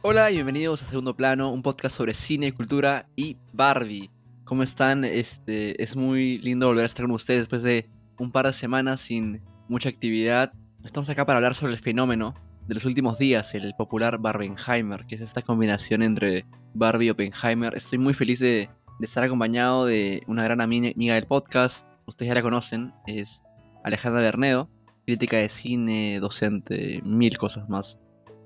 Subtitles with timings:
[0.00, 4.12] Hola y bienvenidos a Segundo Plano, un podcast sobre cine, cultura y Barbie.
[4.44, 5.04] ¿Cómo están?
[5.04, 9.00] Este, es muy lindo volver a estar con ustedes después de un par de semanas
[9.00, 10.52] sin mucha actividad.
[10.84, 12.36] Estamos acá para hablar sobre el fenómeno
[12.68, 17.76] de los últimos días, el popular Barbenheimer, que es esta combinación entre Barbie y Oppenheimer.
[17.76, 18.70] Estoy muy feliz de,
[19.00, 21.88] de estar acompañado de una gran amiga del podcast.
[22.06, 23.42] Ustedes ya la conocen, es
[23.82, 24.70] Alejandra Bernedo,
[25.04, 27.98] crítica de cine, docente, mil cosas más.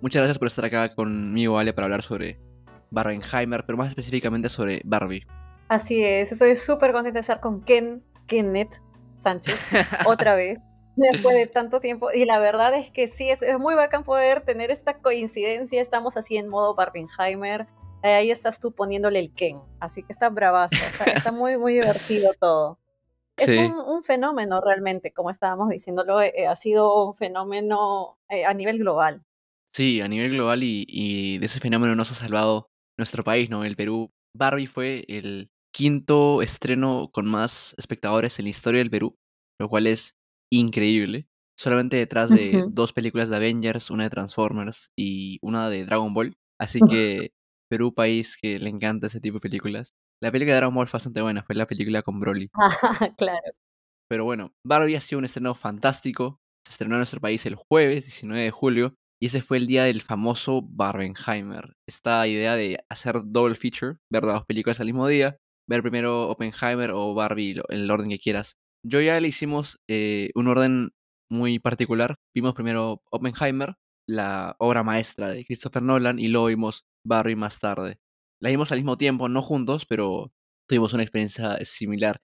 [0.03, 2.41] Muchas gracias por estar acá conmigo, Ale, para hablar sobre
[2.91, 5.25] Barbenheimer, pero más específicamente sobre Barbie.
[5.69, 8.83] Así es, estoy súper contenta de estar con Ken, Kenneth
[9.15, 9.55] Sánchez,
[10.05, 10.59] otra vez,
[10.97, 12.11] después de tanto tiempo.
[12.13, 15.81] Y la verdad es que sí, es, muy bacán poder tener esta coincidencia.
[15.81, 17.69] Estamos así en modo Barbenheimer.
[18.03, 20.75] ahí estás tú poniéndole el Ken, así que está bravazo,
[21.07, 22.81] está, muy, muy divertido todo.
[23.37, 28.81] Es un, fenómeno realmente, como estábamos diciéndolo, eh, ha sido un fenómeno eh, a nivel
[28.81, 29.25] global.
[29.75, 33.65] Sí, a nivel global y, de ese fenómeno nos ha salvado nuestro país, ¿no?
[33.65, 34.11] El Perú.
[34.37, 39.17] Barbie fue el quinto estreno con más espectadores en la historia del Perú,
[39.59, 40.15] lo cual es
[40.53, 41.27] increíble.
[41.59, 46.35] Solamente detrás de dos películas de Avengers, una de Transformers y una de Dragon Ball.
[46.61, 46.81] Así
[47.29, 47.31] que
[47.71, 49.95] Perú, país que le encanta ese tipo de películas.
[50.23, 52.51] La película de Dragon Ball fue bastante buena, fue la película con Broly.
[53.17, 53.53] claro.
[54.11, 56.39] Pero bueno, Barbie ha sido un estreno fantástico.
[56.67, 59.85] Se estrenó en nuestro país el jueves 19 de julio y ese fue el día
[59.85, 61.77] del famoso Barbenheimer.
[61.89, 65.37] Esta idea de hacer double feature, ver las dos películas al mismo día,
[65.69, 68.57] ver primero Oppenheimer o Barbie el orden que quieras.
[68.85, 70.91] Yo ya le hicimos eh, un orden
[71.31, 72.17] muy particular.
[72.35, 73.77] Vimos primero Oppenheimer,
[74.09, 78.01] la obra maestra de Christopher Nolan, y luego vimos Barbie más tarde.
[78.41, 80.33] La vimos al mismo tiempo, no juntos, pero
[80.69, 82.19] tuvimos una experiencia similar.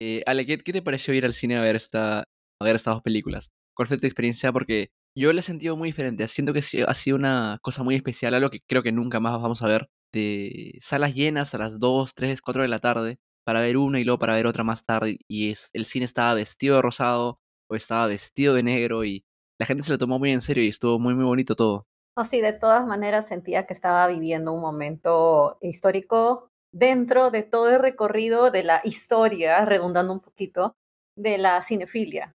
[0.00, 3.02] Eh, Ale, ¿qué, te pareció ir al cine a ver, esta, a ver estas dos
[3.02, 3.50] películas?
[3.76, 4.52] ¿Cuál fue tu experiencia?
[4.52, 6.26] Porque yo lo he sentido muy diferente.
[6.28, 9.62] Siento que ha sido una cosa muy especial, algo que creo que nunca más vamos
[9.62, 9.88] a ver.
[10.12, 14.04] De salas llenas a las 2, 3, 4 de la tarde para ver una y
[14.04, 15.18] luego para ver otra más tarde.
[15.28, 19.24] Y es, el cine estaba vestido de rosado o estaba vestido de negro y
[19.58, 21.86] la gente se lo tomó muy en serio y estuvo muy, muy bonito todo.
[22.16, 27.70] No, sí, de todas maneras sentía que estaba viviendo un momento histórico dentro de todo
[27.70, 30.76] el recorrido de la historia, redundando un poquito,
[31.16, 32.34] de la cinefilia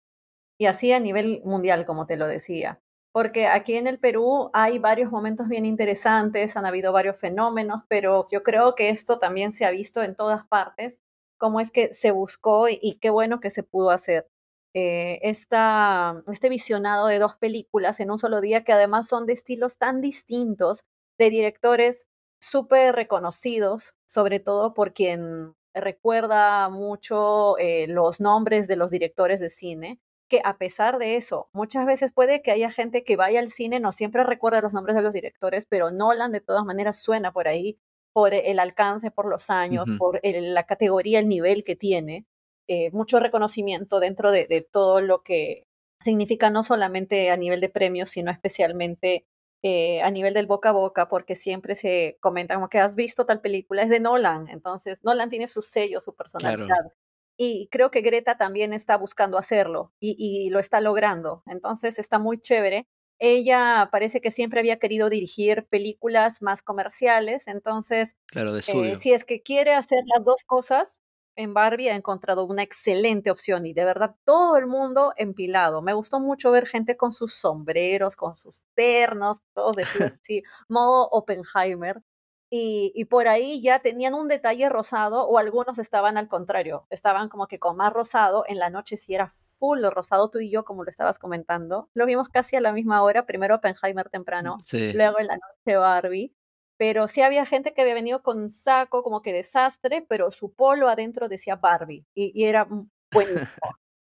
[0.58, 2.82] y así a nivel mundial, como te lo decía.
[3.12, 8.28] Porque aquí en el Perú hay varios momentos bien interesantes, han habido varios fenómenos, pero
[8.32, 11.00] yo creo que esto también se ha visto en todas partes,
[11.38, 14.28] cómo es que se buscó y, qué bueno que se pudo hacer.
[14.74, 19.78] Eh, este visionado de dos películas en un solo día, que además son de estilos
[19.78, 20.86] tan distintos,
[21.18, 22.08] de directores
[22.40, 29.50] súper reconocidos, sobre todo por quien recuerda mucho eh, los nombres de los directores de
[29.50, 33.50] cine que a pesar de eso, muchas veces puede que haya gente que vaya al
[33.50, 37.32] cine, no siempre recuerda los nombres de los directores, pero Nolan de todas maneras suena
[37.32, 37.80] por ahí,
[38.14, 42.26] por el alcance, por los años, por la categoría, el nivel que tiene,
[42.68, 45.68] eh, mucho reconocimiento dentro de, todo lo que
[46.04, 49.26] significa no solamente a nivel de premios, sino especialmente
[49.64, 53.26] eh, a nivel del boca a boca, porque siempre se comenta como que has visto
[53.26, 56.92] tal película, es de Nolan, entonces Nolan tiene su sello, su personalidad
[57.38, 61.44] y creo que Greta también está buscando hacerlo y, lo está logrando.
[61.46, 62.88] Entonces está muy chévere.
[63.20, 69.12] Ella parece que siempre había querido dirigir películas más comerciales, entonces claro, de eh, si
[69.12, 71.00] es que quiere hacer las dos cosas,
[71.36, 75.82] en Barbie ha encontrado una excelente opción y de verdad todo el mundo empilado.
[75.82, 79.84] Me gustó mucho ver gente con sus sombreros, con sus ternos, todos de
[80.22, 82.02] sí, modo Oppenheimer.
[82.50, 87.48] Y, por ahí ya tenían un detalle rosado o algunos estaban al contrario, estaban como
[87.48, 90.86] que con más rosado, en la noche sí era full rosado tú y yo como
[90.86, 95.28] lo estabas comentando, lo vimos casi a la misma hora, primero Oppenheimer temprano, luego en
[95.28, 96.34] la noche Barbie,
[96.78, 100.88] pero sí había gente que había venido con saco como que desastre, pero su polo
[100.88, 102.68] adentro decía Barbie y, era
[103.12, 103.48] buenísimo.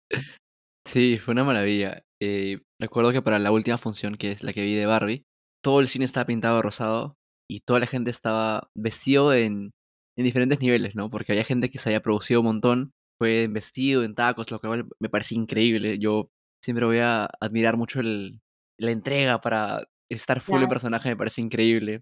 [0.88, 2.04] Sí, fue una maravilla.
[2.20, 5.24] Eh, recuerdo que para la última función, que es la que vi de Barbie,
[5.62, 7.19] todo el cine estaba pintado rosado
[7.50, 9.72] y toda la gente estaba vestido en,
[10.18, 11.10] en diferentes niveles, ¿no?
[11.10, 14.86] Porque había gente que se había producido un montón, fue vestido en tacos, lo que
[15.00, 16.00] me parece increíble.
[16.00, 16.30] Yo
[16.64, 18.40] siempre voy a admirar mucho el,
[18.80, 22.02] la entrega para estar full en personaje, me parece increíble.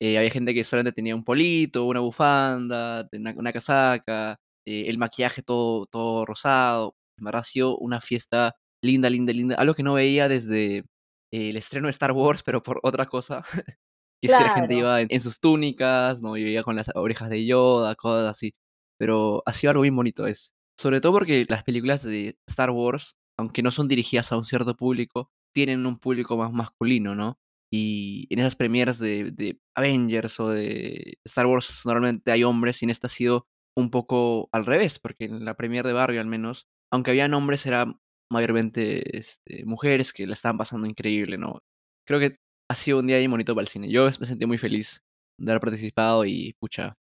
[0.00, 4.36] Eh, había gente que solamente tenía un polito, una bufanda, una, una casaca,
[4.66, 6.96] eh, el maquillaje todo, todo rosado.
[7.18, 9.54] Me pareció una fiesta linda, linda, linda.
[9.56, 10.84] Algo que no veía desde
[11.32, 13.42] el estreno de Star Wars, pero por otra cosa.
[14.22, 16.36] Y la gente iba en, sus túnicas, ¿no?
[16.36, 18.54] Y iba con las orejas de Yoda, cosas así.
[18.98, 20.54] Pero ha sido algo bien bonito, es.
[20.78, 24.76] Sobre todo porque las películas de Star Wars, aunque no son dirigidas a un cierto
[24.76, 27.38] público, tienen un público más masculino, ¿no?
[27.70, 32.86] Y en esas premieres de, de Avengers o de Star Wars normalmente hay hombres y
[32.86, 33.46] en esta ha sido
[33.76, 37.66] un poco al revés, porque en la premier de Barbie al menos, aunque había hombres,
[37.66, 37.98] eran
[38.30, 41.62] mayormente este, mujeres que la estaban pasando increíble, ¿no?
[42.06, 42.38] Creo que
[42.72, 43.88] ha sido un día muy bonito para el cine.
[43.90, 45.02] Yo me sentí muy feliz
[45.38, 46.96] de haber participado y pucha.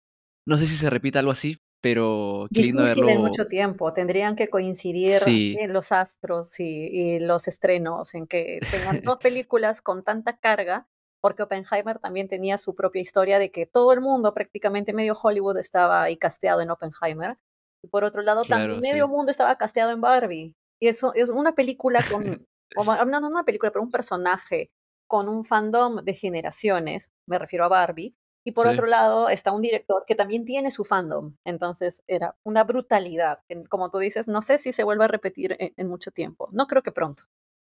[0.46, 3.08] No sé si se repita algo así, pero qué lindo verlo.
[3.08, 3.92] en mucho tiempo.
[3.92, 9.18] Tendrían que coincidir Sí, en los astros y, y los estrenos, en que tengan dos
[9.18, 10.88] películas con tanta carga,
[11.20, 15.58] porque Oppenheimer también tenía su propia historia de que todo el mundo, prácticamente medio Hollywood,
[15.58, 17.36] estaba ahí casteado en Oppenheimer.
[17.84, 19.10] Y por otro lado, también medio sí.
[19.10, 20.54] mundo estaba casteado en Barbie.
[20.80, 24.70] Y eso es una película con, o no, no una película, pero un personaje
[25.08, 29.52] con un fandom de generaciones, me refiero a Barbie, y por Sí, otro lado está
[29.52, 31.36] un director que también tiene su fandom.
[31.44, 33.40] Entonces era una brutalidad.
[33.68, 36.48] Como tú dices, no sé si se vuelve a repetir en, en mucho tiempo.
[36.52, 37.24] No creo que pronto.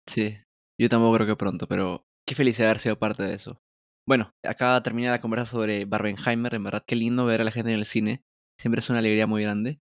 [0.07, 0.37] sí.
[0.79, 3.59] Yo tampoco creo que pronto, pero qué felicidad haber sido parte de eso.
[4.07, 6.55] Bueno, acá termina la conversa sobre Barbenheimer.
[6.55, 8.23] En verdad, qué lindo ver a la gente en el cine.
[8.57, 9.79] Siempre es una alegría muy grande.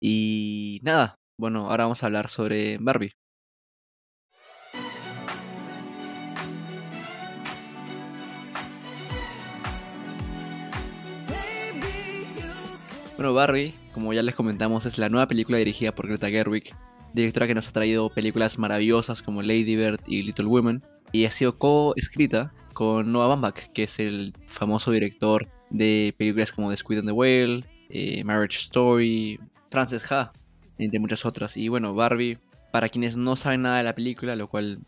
[0.00, 3.12] Y nada, bueno, ahora vamos a hablar sobre Barbie.
[13.16, 16.74] Bueno, Barbie, como ya les comentamos, es la nueva película dirigida por Greta Gerwig,
[17.14, 20.82] directora que nos ha traído películas maravillosas como Lady Bird y Little Women,
[21.12, 26.70] y ha sido co-escrita con Noah Baumbach, que es el famoso director de películas como
[26.70, 29.40] The Squid and the Whale, eh, Marriage Story,
[29.70, 30.32] Frances Ha,
[30.78, 31.56] entre muchas otras.
[31.56, 32.38] Y bueno, Barbie,
[32.70, 34.80] para quienes no saben nada de la película, lo cual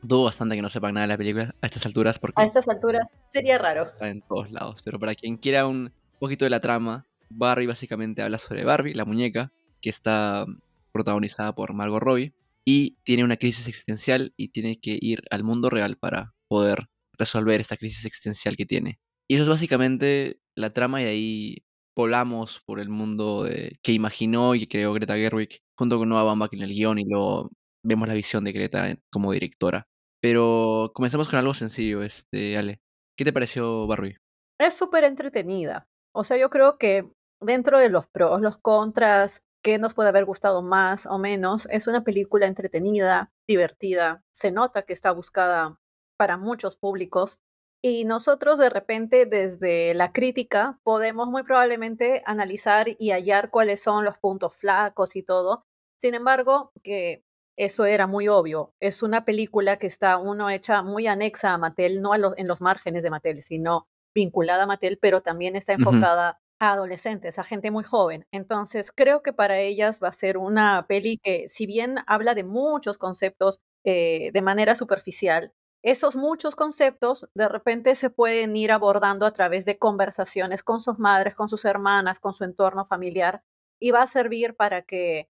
[0.00, 2.68] dudo bastante que no sepan nada de la película a estas alturas, porque A estas
[2.68, 3.82] alturas sería raro.
[3.82, 4.80] está en todos lados.
[4.82, 9.04] Pero para quien quiera un poquito de la trama, Barbie básicamente habla sobre Barbie, la
[9.04, 10.46] muñeca, que está
[10.92, 12.34] protagonizada por Margot Robbie,
[12.64, 16.88] y tiene una crisis existencial y tiene que ir al mundo real para poder
[17.18, 18.98] resolver esta crisis existencial que tiene.
[19.28, 21.64] Y eso es básicamente la trama y de ahí
[21.96, 23.48] volamos por el mundo
[23.82, 27.50] que imaginó y creó Greta Gerwig junto con Noah Baumbach en el guion y luego
[27.82, 29.86] vemos la visión de Greta como directora.
[30.20, 32.80] Pero comencemos con algo sencillo, este, Ale.
[33.16, 34.18] ¿Qué te pareció Barbie?
[34.58, 35.86] Es súper entretenida.
[36.12, 37.10] O sea, yo creo que
[37.40, 41.86] dentro de los pros, los contras, qué nos puede haber gustado más o menos, es
[41.88, 44.22] una película entretenida, divertida.
[44.32, 45.80] Se nota que está buscada
[46.16, 47.40] para muchos públicos.
[47.82, 54.04] Y nosotros de repente desde la crítica podemos muy probablemente analizar y hallar cuáles son
[54.04, 55.64] los puntos flacos y todo.
[55.98, 57.24] Sin embargo, que
[57.56, 58.74] eso era muy obvio.
[58.80, 62.48] Es una película que está uno hecha muy anexa a Mattel, no a los, en
[62.48, 67.44] los márgenes de Mattel, sino vinculada a Mattel, pero también está enfocada a adolescentes, a
[67.44, 68.26] gente muy joven.
[68.32, 72.44] Entonces, creo que para ellas va a ser una peli que, si bien habla de
[72.44, 75.52] muchos conceptos eh, de manera superficial,
[75.84, 80.98] esos muchos conceptos de repente se pueden ir abordando a través de conversaciones con sus
[80.98, 83.42] madres, con sus hermanas, con su entorno familiar,
[83.80, 85.28] y va a servir para que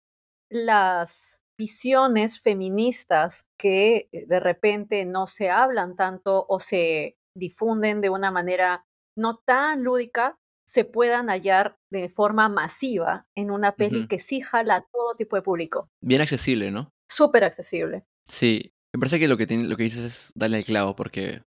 [0.51, 8.11] las visiones feministas que eh, de repente no se hablan tanto o se difunden de
[8.11, 8.87] una manera
[9.17, 14.77] no tan lúdica, se puedan hallar de forma masiva en una peli que sí jala
[14.77, 15.91] a todo tipo de público.
[16.01, 16.93] Bien accesible, ¿no?
[17.09, 18.05] Súper accesible.
[18.25, 21.43] Sí, me parece que lo que, tiene, lo que dices es darle el clavo, porque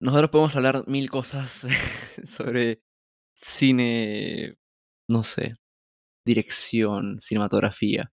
[0.00, 1.66] nosotros podemos hablar mil cosas
[2.24, 2.82] sobre
[3.34, 4.58] cine,
[5.08, 5.54] no sé,
[6.26, 8.12] dirección, cinematografía,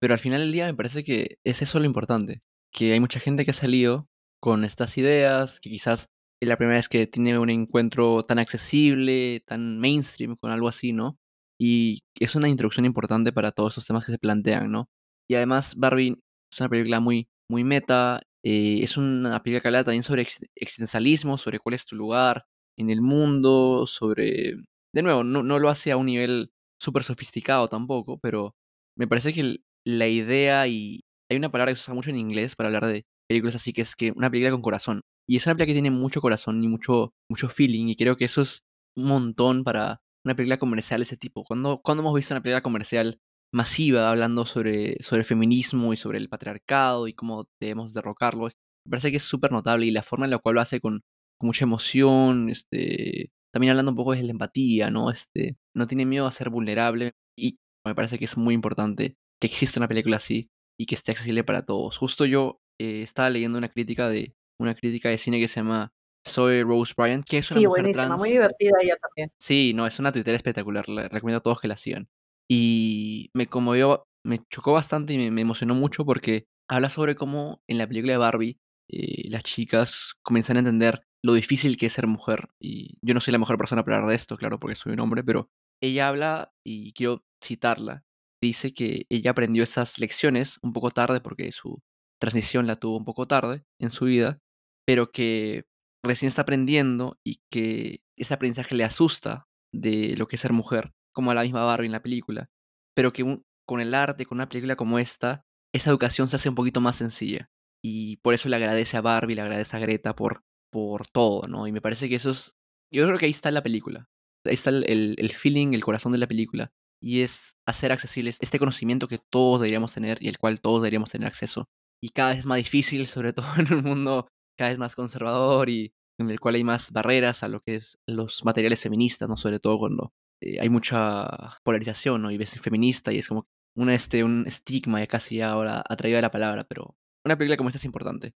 [0.00, 3.20] pero al final del día me parece que es eso lo importante, que hay mucha
[3.20, 4.08] gente que ha salido
[4.40, 6.10] con estas ideas, que quizás
[6.44, 11.18] la primera vez que tiene un encuentro tan accesible, tan mainstream con algo así, ¿no?
[11.58, 14.88] Y es una introducción importante para todos esos temas que se plantean, ¿no?
[15.28, 16.16] Y además Barbie
[16.52, 20.40] es una película muy, muy meta, eh, es una película que habla también sobre ex-
[20.56, 22.44] existencialismo, sobre cuál es tu lugar
[22.76, 24.54] en el mundo, sobre...
[24.92, 28.54] De nuevo, no, no lo hace a un nivel súper sofisticado tampoco, pero
[28.96, 31.02] me parece que la idea y...
[31.30, 33.82] Hay una palabra que se usa mucho en inglés para hablar de películas así, que
[33.82, 35.00] es que una película con corazón.
[35.28, 38.26] Y es una película que tiene mucho corazón y mucho, mucho feeling, y creo que
[38.26, 38.62] eso es
[38.96, 41.44] un montón para una película comercial de ese tipo.
[41.44, 43.18] ¿Cuándo, cuándo hemos visto una película comercial
[43.52, 48.44] masiva hablando sobre, sobre feminismo y sobre el patriarcado y cómo debemos derrocarlo?
[48.86, 51.02] Me parece que es súper notable y la forma en la cual lo hace con,
[51.38, 55.10] con mucha emoción, este, también hablando un poco de la empatía, ¿no?
[55.10, 59.46] Este, no tiene miedo a ser vulnerable y me parece que es muy importante que
[59.46, 61.96] exista una película así y que esté accesible para todos.
[61.96, 65.92] Justo yo eh, estaba leyendo una crítica de una crítica de cine que se llama
[66.26, 68.32] Zoe Rose Bryant, que es una Sí, mujer buenísima, muy trans.
[68.32, 69.30] divertida ella también.
[69.40, 72.08] Sí, no, es una Twitter espectacular, le recomiendo a todos que la sigan.
[72.50, 77.60] Y me conmovió, me chocó bastante y me, me emocionó mucho porque habla sobre cómo
[77.68, 78.58] en la película de Barbie
[78.90, 82.48] eh, las chicas comienzan a entender lo difícil que es ser mujer.
[82.60, 85.00] Y yo no soy la mejor persona para hablar de esto, claro, porque soy un
[85.00, 85.48] hombre, pero
[85.82, 88.04] ella habla, y quiero citarla,
[88.42, 91.80] dice que ella aprendió estas lecciones un poco tarde porque su
[92.20, 94.38] transición la tuvo un poco tarde en su vida,
[94.86, 95.64] pero que
[96.04, 100.92] recién está aprendiendo y que ese aprendizaje le asusta de lo que es ser mujer,
[101.12, 102.48] como a la misma Barbie en la película,
[102.94, 106.54] pero que con el arte, con una película como esta, esa educación se hace un
[106.54, 107.50] poquito más sencilla.
[107.82, 111.66] Y por eso le agradece a Barbie, le agradece a Greta por, por todo, ¿no?
[111.66, 112.54] Y me parece que eso es...
[112.92, 114.08] Yo creo que ahí está la película.
[114.46, 116.70] Ahí está el, el feeling, el corazón de la película.
[117.02, 121.10] Y es hacer accesible este conocimiento que todos deberíamos tener y el cual todos deberíamos
[121.10, 121.66] tener acceso.
[122.02, 125.68] Y cada vez es más difícil, sobre todo en un mundo cada vez más conservador
[125.68, 129.36] y en el cual hay más barreras a lo que es los materiales feministas, ¿no?
[129.36, 132.30] Sobre todo cuando eh, hay mucha polarización, ¿no?
[132.30, 133.46] Y ves feminista y es como
[133.76, 137.68] una, este, un estigma ya casi ahora atraído a la palabra, pero una película como
[137.68, 138.34] esta es importante.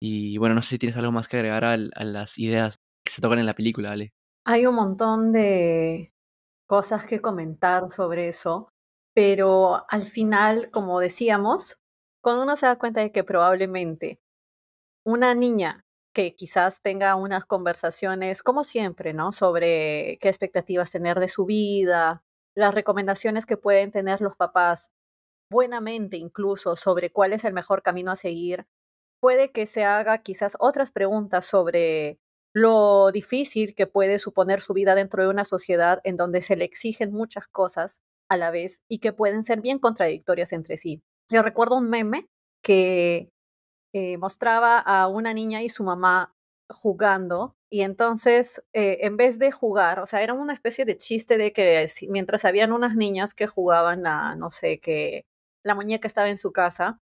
[0.00, 3.12] Y bueno, no sé si tienes algo más que agregar a, a las ideas que
[3.12, 4.12] se tocan en la película, Ale.
[4.46, 6.12] Hay un montón de
[6.68, 8.68] cosas que comentar sobre eso,
[9.14, 11.80] pero al final, como decíamos,
[12.22, 14.20] cuando uno se da cuenta de que probablemente
[15.04, 19.32] una niña que quizás tenga unas conversaciones, como siempre, ¿no?
[19.32, 22.24] Sobre qué expectativas tener de su vida,
[22.56, 24.90] las recomendaciones que pueden tener los papás,
[25.50, 28.66] buenamente incluso sobre cuál es el mejor camino a seguir,
[29.20, 32.18] puede que se haga quizás otras preguntas sobre
[32.54, 36.64] lo difícil que puede suponer su vida dentro de una sociedad en donde se le
[36.64, 41.02] exigen muchas cosas a la vez y que pueden ser bien contradictorias entre sí.
[41.30, 42.26] Yo recuerdo un meme
[42.62, 43.30] que
[43.92, 46.34] eh, mostraba a una niña y su mamá
[46.70, 51.36] jugando y entonces eh, en vez de jugar, o sea, era una especie de chiste
[51.38, 55.26] de que mientras habían unas niñas que jugaban a, no sé, que
[55.62, 57.00] la muñeca estaba en su casa,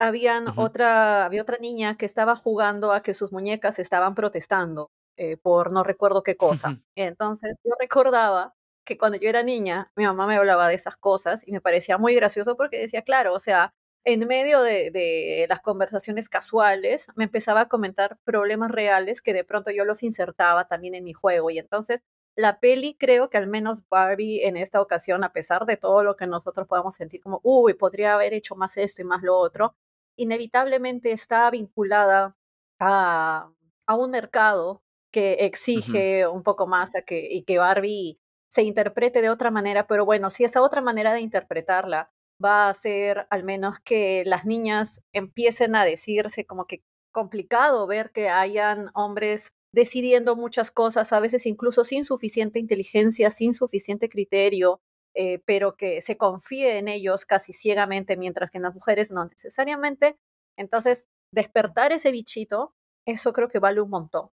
[0.00, 5.36] habían otra, había otra niña que estaba jugando a que sus muñecas estaban protestando eh,
[5.36, 6.80] por no recuerdo qué cosa.
[6.96, 11.46] Entonces yo recordaba que cuando yo era niña, mi mamá me hablaba de esas cosas
[11.46, 13.74] y me parecía muy gracioso porque decía, claro, o sea,
[14.08, 19.70] en medio de, las conversaciones casuales, me empezaba a comentar problemas reales que de pronto
[19.70, 21.50] yo los insertaba también en mi juego.
[21.50, 22.02] Y entonces
[22.34, 26.16] la peli, creo que al menos Barbie en esta ocasión, a pesar de todo lo
[26.16, 29.76] que nosotros podamos sentir como, uy, podría haber hecho más esto y más lo otro,
[30.16, 32.34] inevitablemente está vinculada
[32.80, 33.50] a,
[33.88, 39.28] un mercado que exige un poco más a que, y que Barbie se interprete de
[39.28, 42.10] otra manera, pero bueno, si esa otra manera de interpretarla
[42.44, 48.12] va a ser al menos que las niñas empiecen a decirse como que complicado ver
[48.12, 54.80] que hayan hombres decidiendo muchas cosas, a veces incluso sin suficiente inteligencia, sin suficiente criterio,
[55.14, 59.24] eh, pero que se confíe en ellos casi ciegamente, mientras que en las mujeres no
[59.26, 60.16] necesariamente.
[60.56, 62.74] Entonces, despertar ese bichito,
[63.06, 64.30] eso creo que vale un montón.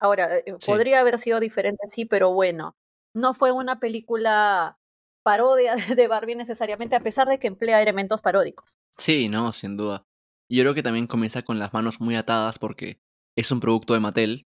[0.00, 2.76] Ahora, eh, podría haber sido diferente, sí, pero bueno,
[3.14, 4.78] no fue una película
[5.24, 8.76] parodia de Barbie necesariamente, a pesar de que emplea elementos paródicos.
[8.96, 10.04] Sí, no, sin duda.
[10.48, 13.00] Yo creo que también comienza con las manos muy atadas porque
[13.36, 14.46] es un producto de Mattel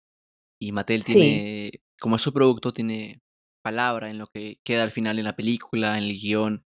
[0.61, 3.21] y Mattel tiene, como es su producto, tiene
[3.63, 6.63] palabra en lo que queda al final en la película, en el guion,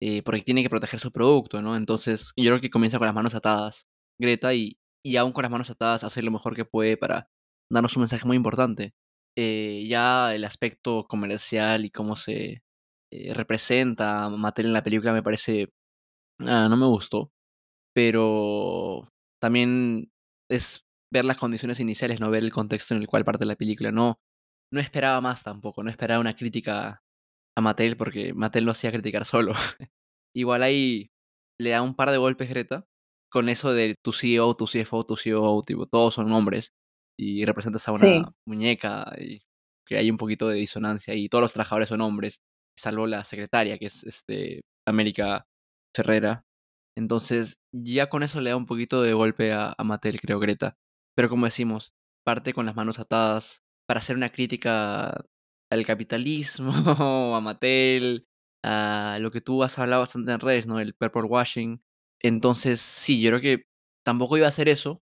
[0.00, 1.76] eh, porque tiene que proteger su producto, ¿no?
[1.76, 3.86] Entonces, yo creo que comienza con las manos atadas,
[4.18, 7.28] Greta, y, y aún con las manos atadas hace lo mejor que puede para
[7.70, 8.94] darnos un mensaje muy importante.
[9.36, 12.62] Eh, ya el aspecto comercial y cómo se
[13.12, 15.70] eh, representa a Mattel en la película me parece...
[16.40, 17.32] Ah, no me gustó,
[17.94, 19.08] pero
[19.40, 20.10] también
[20.50, 23.90] es ver las condiciones iniciales, no ver el contexto en el cual parte la película.
[23.90, 24.20] No,
[24.72, 27.02] no esperaba más tampoco, no esperaba una crítica
[27.56, 29.52] a Mattel porque Mattel lo hacía criticar solo.
[30.36, 31.10] Igual ahí
[31.60, 32.84] le da un par de golpes Greta
[33.30, 36.72] con eso de tu CEO, tu CFO, tu CEO, tipo, todos son hombres
[37.18, 39.42] y representas a una muñeca y
[39.86, 42.40] que hay un poquito de disonancia y todos los trabajadores son hombres,
[42.78, 45.46] salvo la secretaria que es este América
[45.94, 46.44] Ferrera.
[46.96, 50.76] Entonces ya con eso le da un poquito de golpe a, a Mattel, creo Greta.
[51.16, 51.92] Pero como decimos,
[52.24, 55.24] parte con las manos atadas para hacer una crítica
[55.70, 56.72] al capitalismo,
[57.36, 58.26] a Mattel,
[58.64, 60.80] a lo que tú has hablado bastante en redes, ¿no?
[60.80, 61.82] El purple washing.
[62.20, 63.66] Entonces, sí, yo creo que
[64.04, 65.02] tampoco iba a hacer eso,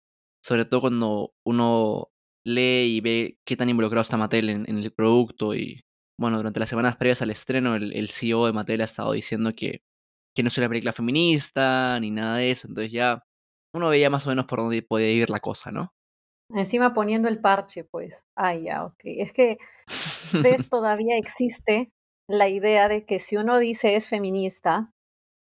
[0.44, 2.10] sobre todo cuando uno
[2.44, 5.82] lee y ve qué tan involucrado está Mattel en, el producto y,
[6.18, 9.82] bueno, durante las semanas previas al estreno, el, CEO de Mattel ha estado diciendo que,
[10.34, 13.22] que no es una película feminista ni nada de eso, entonces ya
[13.74, 15.92] uno veía más o menos por dónde podía ir la cosa, ¿no?
[16.50, 18.24] Encima poniendo el parche, pues.
[18.34, 19.00] Ah, ya, ok.
[19.04, 19.58] Es que,
[20.32, 20.68] ¿ves?
[20.70, 21.90] Todavía existe
[22.28, 24.92] la idea de que si uno dice es feminista,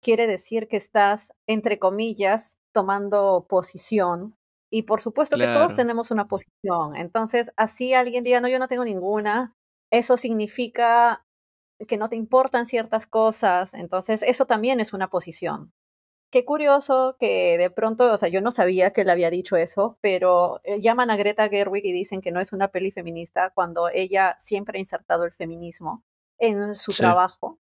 [0.02, 4.34] quiere decir que estás, entre comillas, tomando posición
[4.70, 6.94] Y por supuesto que todos tenemos una posición.
[6.96, 9.54] Entonces, así alguien diga, no, yo no tengo ninguna,
[9.90, 11.24] eso significa
[11.86, 13.74] que no te importan ciertas cosas.
[13.74, 15.72] Entonces, eso también es una posición.
[16.30, 19.98] Qué curioso que de pronto, o sea, yo no sabía que él había dicho eso,
[20.02, 23.88] pero eh, llaman a Greta Gerwig y dicen que no es una peli feminista cuando
[23.88, 26.04] ella siempre ha insertado el feminismo
[26.38, 27.58] en su trabajo.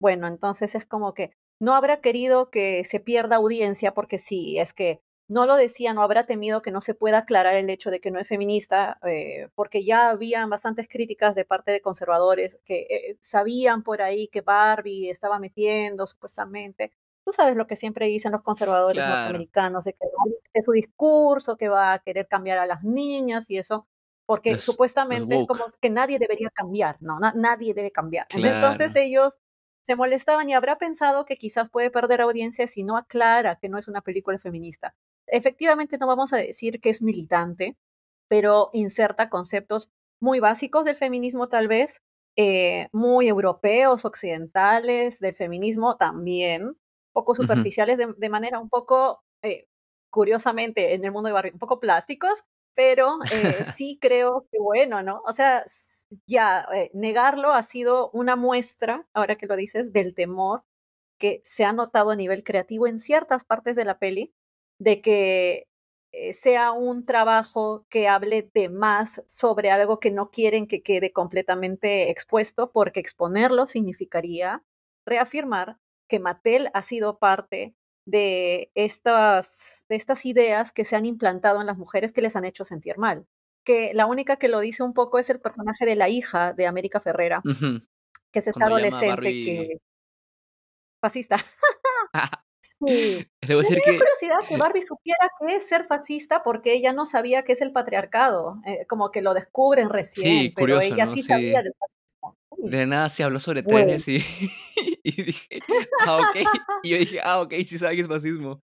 [0.00, 4.72] Bueno, entonces es como que no habrá querido que se pierda audiencia porque sí, es
[4.72, 8.00] que no lo decía, no habrá temido que no se pueda aclarar el hecho de
[8.00, 12.80] que no es feminista, eh, porque ya habían bastantes críticas de parte de conservadores que
[12.90, 16.90] eh, sabían por ahí que Barbie estaba metiendo supuestamente.
[17.24, 20.08] Tú sabes lo que siempre dicen los conservadores norteamericanos, de que
[20.52, 23.86] es su discurso, que va a querer cambiar a las niñas y eso,
[24.26, 27.20] porque supuestamente es como que nadie debería cambiar, ¿no?
[27.20, 28.26] nadie debe cambiar.
[28.30, 29.38] Entonces ellos
[29.82, 33.78] se molestaban y habrá pensado que quizás puede perder audiencia si no aclara que no
[33.78, 34.96] es una película feminista.
[35.30, 37.76] Efectivamente, no vamos a decir que es militante,
[38.28, 42.02] pero inserta conceptos muy básicos del feminismo tal vez,
[42.36, 46.76] eh, muy europeos, occidentales, del feminismo también,
[47.12, 49.66] poco superficiales, de, manera un poco, eh,
[50.10, 52.44] curiosamente, en el mundo de barrio, un poco plásticos,
[52.74, 55.22] pero eh, sí creo que bueno, ¿no?
[55.26, 55.64] O sea,
[56.26, 60.64] ya negarlo ha sido una muestra, ahora que lo dices, del temor
[61.18, 64.32] que se ha notado a nivel creativo en ciertas partes de la peli,
[64.80, 65.68] de que
[66.12, 71.12] eh, sea un trabajo que hable de más sobre algo que no quieren que quede
[71.12, 74.64] completamente expuesto, porque exponerlo significaría
[75.06, 81.60] reafirmar que Mattel ha sido parte de estas, de estas ideas que se han implantado
[81.60, 83.26] en las mujeres que les han hecho sentir mal.
[83.64, 86.66] Que la única que lo dice un poco es el personaje de la hija de
[86.66, 87.42] América Ferrera,
[88.32, 89.80] que es esta adolescente que...
[91.00, 91.36] Fascista.
[92.60, 93.26] Sí.
[93.42, 97.42] Debo decir me curiosidad que Barbie supiera qué es ser fascista porque ella no sabía
[97.42, 101.72] qué es el patriarcado, eh, como que lo descubren recién, pero ella sí, sabía del
[101.78, 102.36] fascismo.
[102.58, 104.22] De nada se habló sobre trenes y,
[105.02, 105.60] y, dije,
[106.06, 106.48] ah, ok.
[106.82, 108.60] Y yo dije, ah, ok, sí sabe qué es fascismo.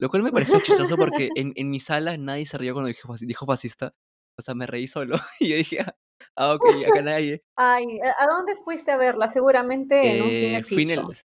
[0.00, 3.14] Lo cual me pareció chistoso porque en, en mi sala nadie se rió cuando dijo,
[3.20, 3.94] dijo fascista.
[4.36, 5.16] O sea, me reí solo.
[5.38, 5.94] Y yo dije, ah,
[6.36, 6.62] Ah, ok,
[7.00, 7.42] acá nadie.
[7.56, 9.28] Ay, ¿a dónde fuiste a verla?
[9.28, 10.86] Seguramente en un cine eh, fui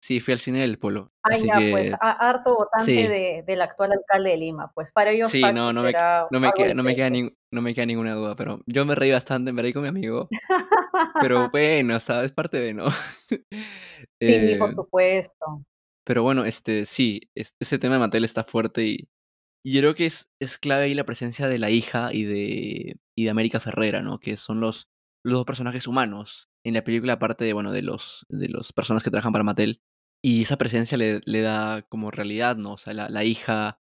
[0.00, 1.12] Sí, fui al cine del Polo.
[1.22, 4.70] Ay, ya, pues, harto votante de, del actual alcalde de Lima.
[4.74, 5.92] Pues para ellos sí, no, no, me,
[6.30, 7.10] no, me queda, no, me queda
[7.50, 10.28] no me queda ninguna duda, pero yo me reí bastante, me reí con mi amigo.
[11.20, 12.90] pero bueno, o sea, es parte de, ¿no?
[12.90, 15.64] sí, por eh, supuesto.
[16.04, 19.08] Pero bueno, este, sí, ese tema de Mattel está fuerte y
[19.64, 23.24] y creo que es, es clave ahí la presencia de la hija y de, y
[23.24, 24.18] de América Ferrera, ¿no?
[24.20, 24.88] Que son los,
[25.24, 29.02] los dos personajes humanos en la película, aparte de, bueno, de los, de los personas
[29.02, 29.80] que trabajan para Mattel.
[30.22, 32.74] Y esa presencia le, le da como realidad, ¿no?
[32.74, 33.80] O sea, la, la hija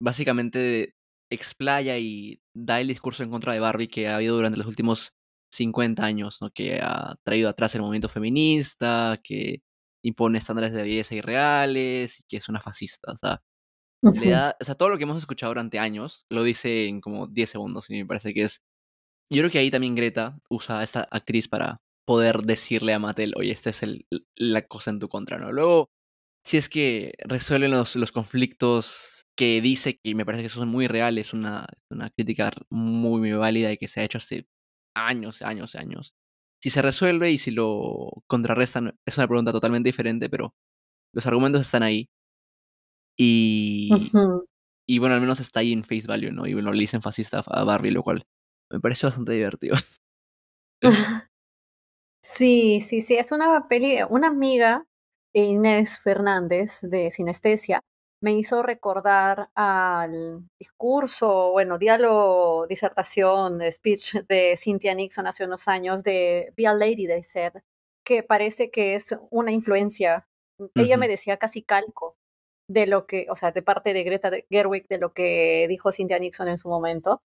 [0.00, 0.94] básicamente
[1.30, 5.12] explaya y da el discurso en contra de Barbie que ha habido durante los últimos
[5.52, 6.50] 50 años, ¿no?
[6.50, 9.62] Que ha traído atrás el movimiento feminista, que
[10.04, 13.14] impone estándares de belleza irreales, y que es una fascista.
[14.02, 17.26] Le da, o sea, todo lo que hemos escuchado durante años lo dice en como
[17.26, 18.62] 10 segundos y me parece que es...
[19.30, 23.34] Yo creo que ahí también Greta usa a esta actriz para poder decirle a Mattel,
[23.36, 25.52] oye, esta es el, la cosa en tu contra, ¿no?
[25.52, 25.90] Luego,
[26.44, 30.88] si es que resuelven los, los conflictos que dice, que me parece que son muy
[30.88, 34.46] reales, una, una crítica muy, muy válida y que se ha hecho hace
[34.94, 36.14] años, años, años.
[36.62, 40.54] Si se resuelve y si lo contrarrestan, es una pregunta totalmente diferente, pero
[41.14, 42.10] los argumentos están ahí.
[43.16, 43.90] Y,
[44.86, 46.46] y bueno, al menos está ahí en face value, ¿no?
[46.46, 48.24] Y bueno, le dicen fascista a Barbie, lo cual
[48.70, 49.76] me parece bastante divertido.
[52.24, 54.86] Sí, sí, sí, es una peli, una amiga,
[55.32, 57.80] Inés Fernández de Sinestesia,
[58.20, 66.04] me hizo recordar al discurso, bueno, diálogo, disertación, speech de Cynthia Nixon hace unos años
[66.04, 67.52] de Be a Lady, they said,
[68.04, 70.28] que parece que es una influencia.
[70.76, 72.16] Ella me decía casi calco
[72.68, 76.18] de lo que, o sea, de parte de Greta Gerwig, de lo que dijo Cynthia
[76.18, 77.22] Nixon en su momento.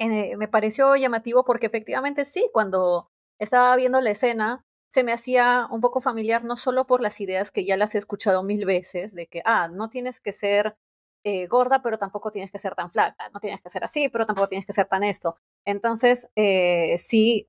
[0.00, 5.68] Eh, me pareció llamativo porque efectivamente sí, cuando estaba viendo la escena, se me hacía
[5.70, 9.14] un poco familiar, no solo por las ideas que ya las he escuchado mil veces,
[9.14, 10.76] de que, ah, no tienes que ser
[11.24, 14.24] eh, gorda, pero tampoco tienes que ser tan flaca, no tienes que ser así, pero
[14.26, 15.36] tampoco tienes que ser tan esto.
[15.66, 17.46] Entonces, eh, sí,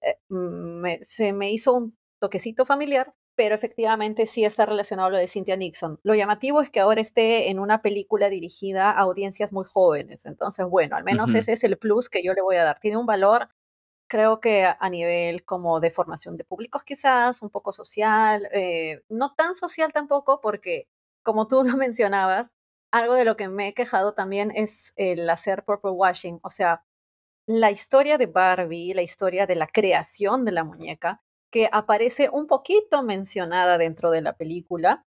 [1.02, 5.56] se me hizo un toquecito familiar, pero efectivamente sí está relacionado a lo de Cynthia
[5.56, 5.98] Nixon.
[6.04, 10.26] Lo llamativo es que ahora esté en una película dirigida a audiencias muy jóvenes.
[10.26, 12.82] Entonces, bueno, al menos ese es el plus que yo le voy a dar.
[12.82, 13.48] Tiene un valor,
[14.08, 19.34] creo que a nivel como de formación de públicos quizás, un poco social, eh, no
[19.36, 20.90] tan social tampoco, porque
[21.24, 22.56] como tú lo mencionabas,
[22.92, 26.84] algo de lo que me he quejado también es el hacer purple washing, o sea,
[27.46, 32.48] la historia de Barbie, la historia de la creación de la muñeca, que aparece un
[32.48, 35.06] poquito mencionada dentro de la película.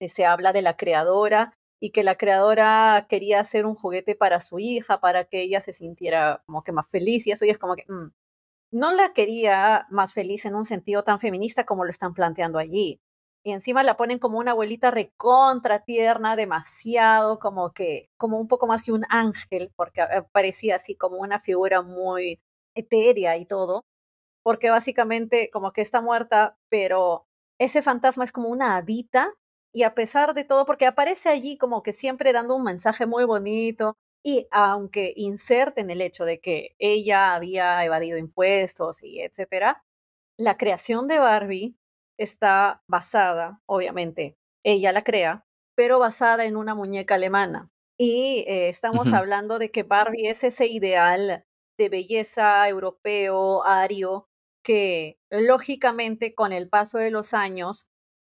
[0.00, 4.58] Se habla de la creadora y que la creadora quería hacer un juguete para su
[4.58, 7.76] hija, para que ella se sintiera como que más feliz y eso, y es como
[7.76, 8.10] que mm,
[8.72, 13.00] no la quería más feliz en un sentido tan feminista como lo están planteando allí.
[13.44, 18.66] Y encima la ponen como una abuelita recontra tierna, demasiado como que, como un poco
[18.66, 22.40] más de un ángel, porque eh, parecía así como una figura muy
[22.74, 23.84] etérea y todo,
[24.48, 27.26] porque básicamente como que está muerta, pero
[27.60, 29.34] ese fantasma es como una hadita
[29.74, 33.24] y a pesar de todo, porque aparece allí como que siempre dando un mensaje muy
[33.24, 39.84] bonito, y aunque inserten el hecho de que ella había evadido impuestos y etcétera,
[40.38, 41.76] la creación de Barbie
[42.18, 45.44] está basada, obviamente, ella la crea,
[45.76, 47.70] pero basada en una muñeca alemana.
[47.98, 51.44] Y eh, estamos hablando de que Barbie es ese ideal
[51.78, 54.27] de belleza europeo, ario,
[54.68, 57.88] que lógicamente con el paso de los años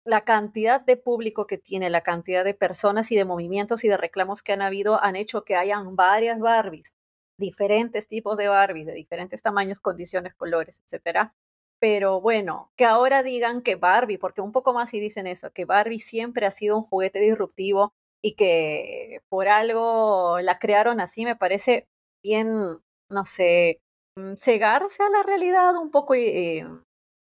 [0.05, 3.97] la cantidad de público que tiene, la cantidad de personas y de movimientos y de
[3.97, 6.93] reclamos que han habido han hecho que hayan varias Barbies,
[7.37, 11.35] diferentes tipos de Barbies, de diferentes tamaños, condiciones, colores, etcétera.
[11.79, 15.65] Pero bueno, que ahora digan que Barbie, porque un poco más si dicen eso, que
[15.65, 21.35] Barbie siempre ha sido un juguete disruptivo y que por algo la crearon así, me
[21.35, 21.89] parece
[22.23, 23.81] bien, no sé,
[24.35, 26.15] cegarse a la realidad un poco.
[26.15, 26.65] Eh,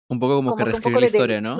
[0.09, 1.57] un poco como, que reescribir la historia, ¿no?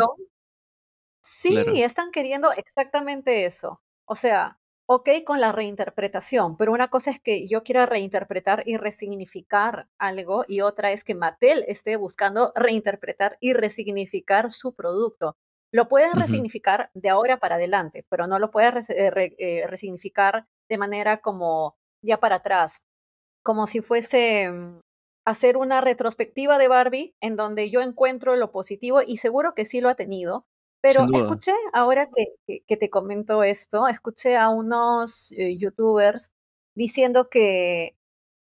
[1.21, 3.81] Sí, están queriendo exactamente eso.
[4.05, 8.77] O sea, ok con la reinterpretación, pero una cosa es que yo quiera reinterpretar y
[8.77, 15.35] resignificar algo y otra es que Mattel esté buscando reinterpretar y resignificar su producto.
[15.73, 20.77] Lo pueden resignificar de ahora para adelante, pero no lo pueden eh, eh, resignificar de
[20.77, 22.83] manera como ya para atrás,
[23.43, 24.79] como si fuese mm,
[25.27, 29.81] hacer una retrospectiva de Barbie en donde yo encuentro lo positivo y seguro que sí
[29.81, 30.45] lo ha tenido,
[30.79, 36.31] pero escuché, ahora que, que, te comento esto, escuché a unos eh, youtubers
[36.75, 37.97] diciendo que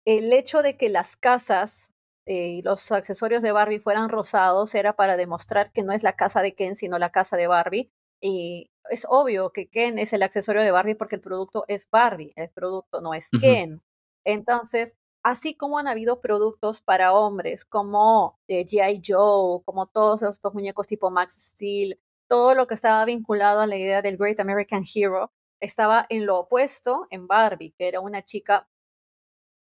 [0.03, 1.91] el hecho de que las casas
[2.25, 6.15] eh, y los accesorios de Barbie fueran rosados era para demostrar que no es la
[6.15, 7.91] casa de Ken, sino la casa de Barbie.
[8.19, 12.33] Y es obvio que Ken es el accesorio de Barbie porque el producto es Barbie,
[12.35, 13.83] el producto no es Ken.
[14.25, 19.01] Entonces, así como han habido productos para hombres como eh, G.I.
[19.05, 23.77] Joe, como todos estos muñecos tipo Max Steel, todo lo que estaba vinculado a la
[23.77, 28.67] idea del Great American Hero estaba en lo opuesto en Barbie, que era una chica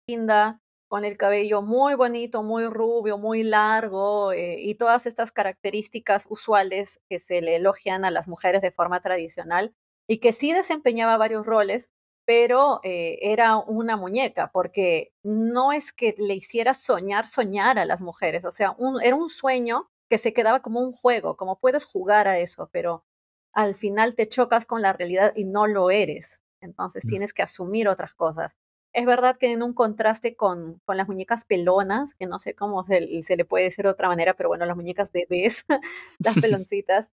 [0.07, 6.27] linda, con el cabello muy bonito, muy rubio, muy largo eh, y todas estas características
[6.29, 9.73] usuales que se le elogian a las mujeres de forma tradicional
[10.07, 11.91] y que sí desempeñaba varios roles,
[12.25, 18.01] pero eh, era una muñeca, porque no es que le hiciera soñar, soñar a las
[18.01, 22.27] mujeres, o sea, era un sueño que se quedaba como un juego, como puedes jugar
[22.27, 23.05] a eso, pero
[23.53, 26.43] al final te chocas con la realidad y no lo eres.
[26.61, 27.07] Entonces mm.
[27.09, 28.57] tienes que asumir otras cosas.
[28.93, 32.85] Es verdad que en un contraste con, con las muñecas pelonas, que no sé cómo
[32.85, 35.65] se, se, le puede decir de otra manera, pero bueno, las muñecas bebés,
[36.19, 37.11] las peloncitas,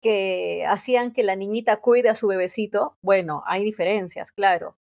[0.00, 4.76] que hacían que la niñita cuide a su bebecito, bueno, hay diferencias, claro,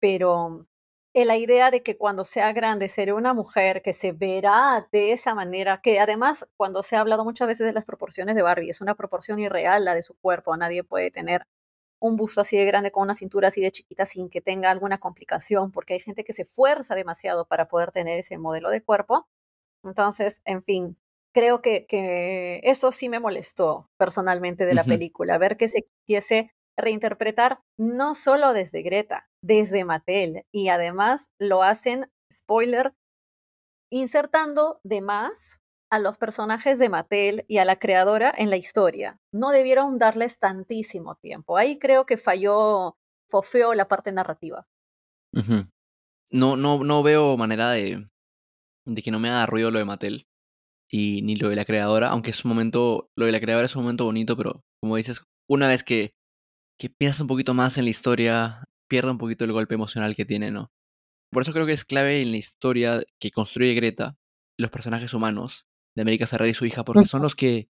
[0.00, 0.66] pero
[1.14, 5.34] la idea de que cuando sea grande seré una mujer que se verá de esa
[5.34, 8.80] manera, que además cuando se ha hablado muchas veces de las proporciones de Barbie, es
[8.80, 11.46] una proporción irreal la de su cuerpo, nadie puede tener
[12.00, 14.98] un busto así de grande con una cintura así de chiquita sin que tenga alguna
[14.98, 19.28] complicación, porque hay gente que se esfuerza demasiado para poder tener ese modelo de cuerpo.
[19.84, 20.98] Entonces, en fin,
[21.34, 26.52] creo que, que eso sí me molestó personalmente de la película, ver que se quisiese
[26.76, 30.44] reinterpretar no solo desde Greta, desde Mattel.
[30.52, 32.94] Y además lo hacen, spoiler,
[33.90, 39.18] insertando de más a los personajes de Mattel y a la creadora en la historia.
[39.32, 41.56] No debieron darles tantísimo tiempo.
[41.56, 42.96] Ahí creo que falló,
[43.28, 44.66] fofeó la parte narrativa.
[46.30, 48.08] No, no, no veo manera de,
[48.86, 50.26] de que no me haga ruido lo de Mattel
[50.94, 53.74] y ni lo de la creadora, aunque es un momento, lo de la creadora es
[53.74, 56.12] un momento bonito, pero como dices, una vez que
[56.78, 60.24] que piensas un poquito más en la historia, pierde un poquito el golpe emocional que
[60.24, 60.70] tiene, ¿no?
[61.32, 64.16] Por eso creo que es clave en la historia que construye Greta
[64.58, 67.68] los personajes humanos de América Ferrari y su hija, porque son los que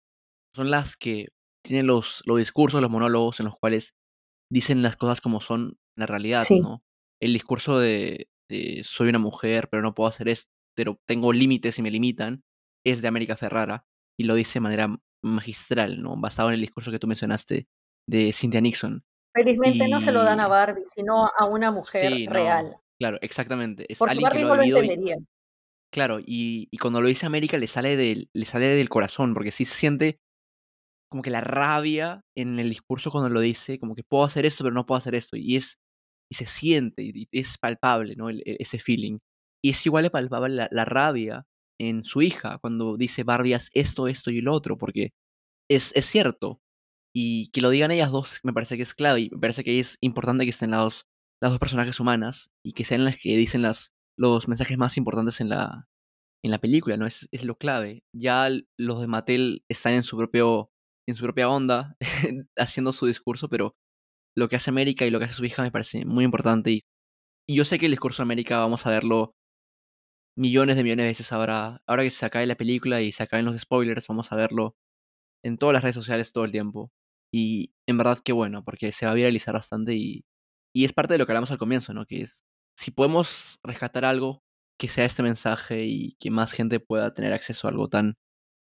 [0.55, 1.29] son las que
[1.65, 3.95] tienen los, los discursos, los monólogos en los cuales
[4.51, 6.83] dicen las cosas como son en la realidad, ¿no?
[7.21, 11.77] El discurso de, de, soy una mujer, pero no puedo hacer esto, pero tengo límites
[11.79, 12.43] y me limitan,
[12.85, 13.85] es de América Ferrara
[14.17, 16.15] y lo dice de manera magistral, ¿no?
[16.17, 17.67] Basado en el discurso que tú mencionaste
[18.07, 19.03] de Cynthia Nixon.
[19.35, 23.17] Felizmente no se lo dan a Barbie, sino a una mujer sí, no, real, claro,
[23.21, 23.85] exactamente.
[23.91, 25.17] Es porque que Barbie lo ha no lo y entendería.
[25.93, 29.51] claro, y y cuando lo dice América le sale del le sale del corazón, porque
[29.51, 30.19] sí se siente
[31.11, 34.63] como que la rabia en el discurso cuando lo dice, como que puedo hacer esto,
[34.63, 35.77] pero no puedo hacer esto, y es
[36.31, 38.29] y se siente, y es palpable, ¿no?
[38.29, 39.19] El e ese feeling.
[39.63, 41.45] Y es igual de palpable la la rabia
[41.79, 45.13] en su hija cuando dice: "Barbie, esto, esto y lo otro", porque
[45.69, 46.61] es es cierto.
[47.15, 49.79] Y que lo digan ellas 2 me parece que es clave, y me parece que
[49.79, 51.07] es importante que estén las 2
[51.41, 55.41] las 2 personajes humanas, y que sean las que dicen las los mensajes más importantes
[55.41, 55.87] en la
[56.43, 57.07] en la película, ¿no?
[57.07, 58.03] Es es lo clave.
[58.13, 60.71] Ya los de Mattel están en su propio
[61.07, 61.95] en su propia onda,
[62.57, 63.75] haciendo su discurso, pero
[64.37, 66.83] lo que hace América y lo que hace su hija me parece muy importante, y
[67.47, 69.35] y yo sé que el discurso de América vamos a verlo
[70.39, 73.45] millones de millones de veces ahora ahora que se acabe la película y se acaben
[73.45, 74.75] los spoilers, vamos a verlo
[75.43, 76.91] en todas las redes sociales todo el tiempo.
[77.33, 80.25] Y en verdad qué bueno, porque se va a viralizar bastante y
[80.75, 82.05] y es parte de lo que hablamos al comienzo, ¿no?
[82.05, 82.43] Que es,
[82.77, 84.43] si podemos rescatar algo,
[84.79, 88.15] que sea este mensaje y que más gente pueda tener acceso a algo tan,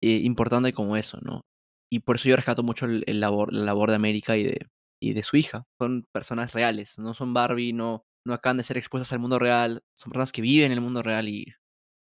[0.04, 1.44] eh, importante como eso, ¿no?
[1.92, 4.68] Y por eso yo rescato mucho el el labor la labor de América y de
[5.02, 5.66] y de su hija.
[5.80, 9.84] Son personas reales, no son Barbie, no no acaban de ser expuestas al mundo real,
[9.96, 11.54] son personas que viven en el mundo real y,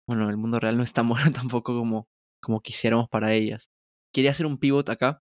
[0.07, 2.07] bueno, el mundo real no es tan bueno tampoco como
[2.43, 3.69] como quisiéramos para ellas.
[4.13, 5.23] Quería hacer un pivot acá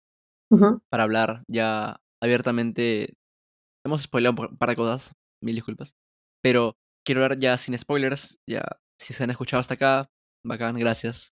[0.91, 3.15] para hablar ya abiertamente.
[3.87, 5.95] Hemos spoileado un par de cosas, mil disculpas,
[6.43, 8.63] pero quiero hablar ya sin spoilers, ya
[9.01, 10.11] si se han escuchado hasta acá,
[10.45, 11.33] bacán, gracias.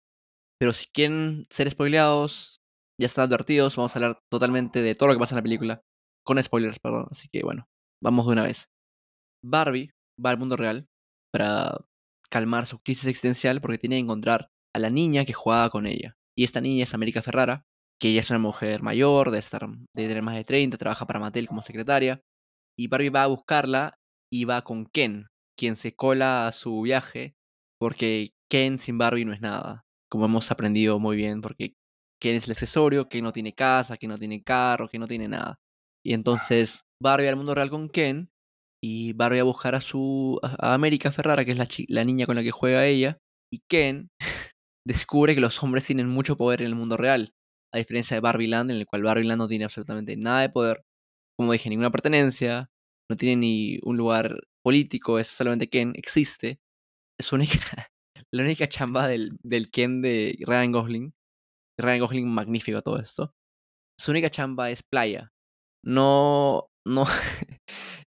[0.59, 2.61] Pero si quieren ser spoileados,
[3.01, 5.83] ya están advertidos, vamos a hablar totalmente de todo lo que pasa en la película,
[6.25, 7.69] con spoilers, perdón, así que bueno,
[8.03, 8.69] vamos de una vez.
[9.47, 10.89] Barbie va al mundo real
[11.33, 11.79] para
[12.31, 16.17] calmar su crisis existencial porque tiene que encontrar a la niña que jugaba con ella.
[16.37, 17.65] Y esta niña es América Ferrara,
[18.01, 21.21] que ella es una mujer mayor, de estar de tener más de 30, trabaja para
[21.21, 22.21] Mattel como secretaria,
[22.79, 23.99] y Barbie va a buscarla
[24.31, 27.37] y va con Ken, quien se cola a su viaje,
[27.79, 31.75] porque Ken sin Barbie no es nada, como hemos aprendido muy bien, porque
[32.21, 35.29] Ken es el accesorio, Ken no tiene casa, Ken no tiene carro, Ken no tiene
[35.29, 35.57] nada.
[36.05, 38.29] Y entonces Barbie al mundo real con Ken
[38.83, 42.37] y Barbie a buscar a su a América Ferrara, que es la la niña con
[42.37, 43.19] la que juega ella,
[43.53, 44.11] y Ken
[44.87, 47.33] descubre que los hombres tienen mucho poder en el mundo real,
[47.75, 50.51] a diferencia de Barbie Land, en el cual Barbie Land no tiene absolutamente nada de
[50.51, 50.85] poder,
[51.39, 52.71] como dije, ninguna pertenencia,
[53.11, 56.61] no tiene ni un lugar político, es solamente Ken, existe.
[57.21, 57.53] Su única
[58.33, 61.15] la única chamba del del Ken de Ryan Gosling,
[61.81, 63.35] Ryan Gosling magnífico todo esto,
[64.01, 65.33] su única chamba es playa.
[65.85, 67.05] No no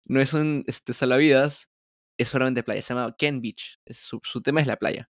[0.08, 1.70] no es un, este, salvavidas,
[2.20, 5.10] es solamente playa, se llama Ken Beach, su su tema es la playa.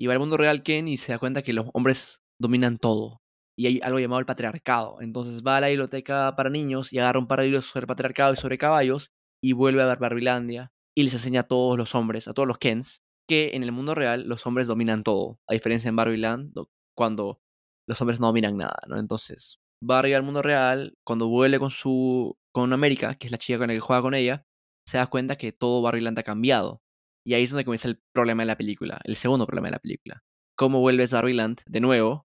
[0.00, 3.20] Y va al mundo real Ken y se da cuenta que los hombres dominan todo,
[3.58, 5.00] y hay algo llamado el patriarcado.
[5.00, 7.88] Entonces va a la biblioteca para niños y agarra un par de libros sobre el
[7.88, 9.10] patriarcado y sobre caballos,
[9.42, 12.58] y vuelve a ver Barbilandia, y les enseña a todos los hombres, a todos los
[12.58, 16.70] Kens, que en el mundo real los hombres dominan todo, a diferencia en Barbieland, do
[16.96, 17.40] cuando
[17.88, 18.98] los hombres no dominan nada, ¿no?
[18.98, 23.58] Entonces, Barbie al mundo real, cuando vuelve con su con América, que es la chica
[23.58, 24.44] con la que juega con ella,
[24.86, 26.82] se da cuenta que todo Barbieland ha cambiado.
[27.26, 29.78] Y ahí es donde comienza el problema de la película, el segundo problema de la
[29.80, 30.22] película.
[30.56, 32.26] ¿Cómo vuelves Barbieland de nuevo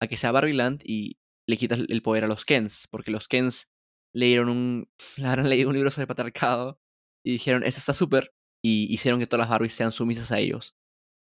[0.00, 2.86] a que sea Barbieland y le quitas el poder a los Kens?
[2.90, 3.68] Porque los Kens
[4.14, 4.88] leyeron un
[5.44, 6.80] leído un libro sobre patriarcado
[7.24, 10.74] y dijeron: "Eso está súper", y hicieron que todas las Barbies sean sumisas a ellos.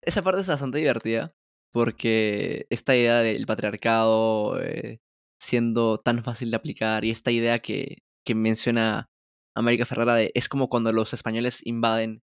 [0.03, 1.35] Esa parte es bastante divertida,
[1.73, 5.01] porque esta idea del patriarcado, eh,
[5.41, 9.09] siendo tan fácil de aplicar, y esta idea que que menciona
[9.57, 12.23] América Ferrara de es como cuando los españoles invaden,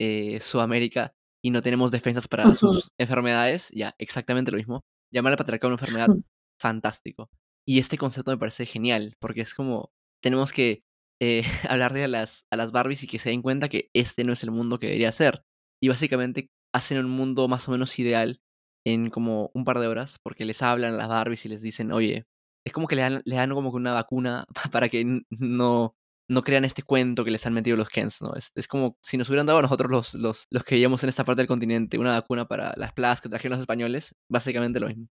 [0.00, 1.12] eh, Sudamérica
[1.42, 4.82] y no tenemos defensas para sus enfermedades, ya, exactamente lo mismo.
[5.12, 6.08] Llamar al patriarcado una enfermedad,
[6.60, 7.30] fantástico.
[7.66, 9.90] Y este concepto me parece genial, porque es como
[10.22, 10.82] tenemos que,
[11.22, 14.32] eh, hablarle a las a las Barbies y que se den cuenta que este no
[14.32, 15.42] es el mundo que debería ser.
[15.82, 18.40] Y básicamente hacen un mundo más o menos ideal
[18.86, 21.92] en como un par de horas, porque les hablan a las Barbies y les dicen:
[21.92, 22.26] "Oye",
[22.64, 25.96] es como que le dan le dan como que una vacuna para que no
[26.28, 28.34] no crean este cuento que les han metido los Kens, ¿no?
[28.36, 31.08] Es es como si nos hubieran dado a nosotros los los los que vivíamos en
[31.10, 34.88] esta parte del continente una vacuna para las plagas que trajeron los españoles, básicamente lo
[34.88, 35.08] mismo.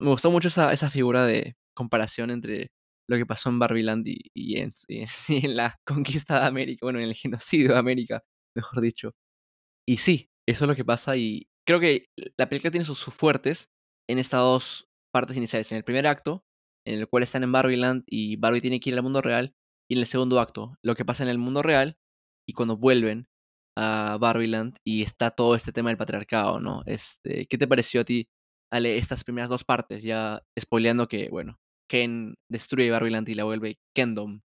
[0.00, 2.70] Me gustó mucho esa esa figura de comparación entre
[3.08, 4.72] lo que pasó en Barbieland y y en
[5.28, 8.22] y en la conquista de América, bueno, en el genocidio de América,
[8.56, 9.12] mejor dicho.
[9.86, 12.06] Y sí, eso es lo que pasa, y creo que
[12.38, 13.70] la película tiene sus sus fuertes
[14.08, 15.70] en estas 2 partes iniciales.
[15.72, 16.45] En el primer acto,
[16.86, 19.54] en el cual están en Barbieland y Barbie tiene que ir al mundo real,
[19.88, 21.98] y en el segundo acto, lo que pasa en el mundo real
[22.48, 23.28] y cuando vuelven
[23.76, 26.82] a Barbieland y está todo este tema del patriarcado, ¿no?
[26.86, 28.28] Este, ¿qué te pareció a ti,
[28.72, 30.02] Ale, estas primeras 2 partes?
[30.02, 34.40] Ya espoileando que, bueno, Ken destruye Barbieland y la vuelve Kendom.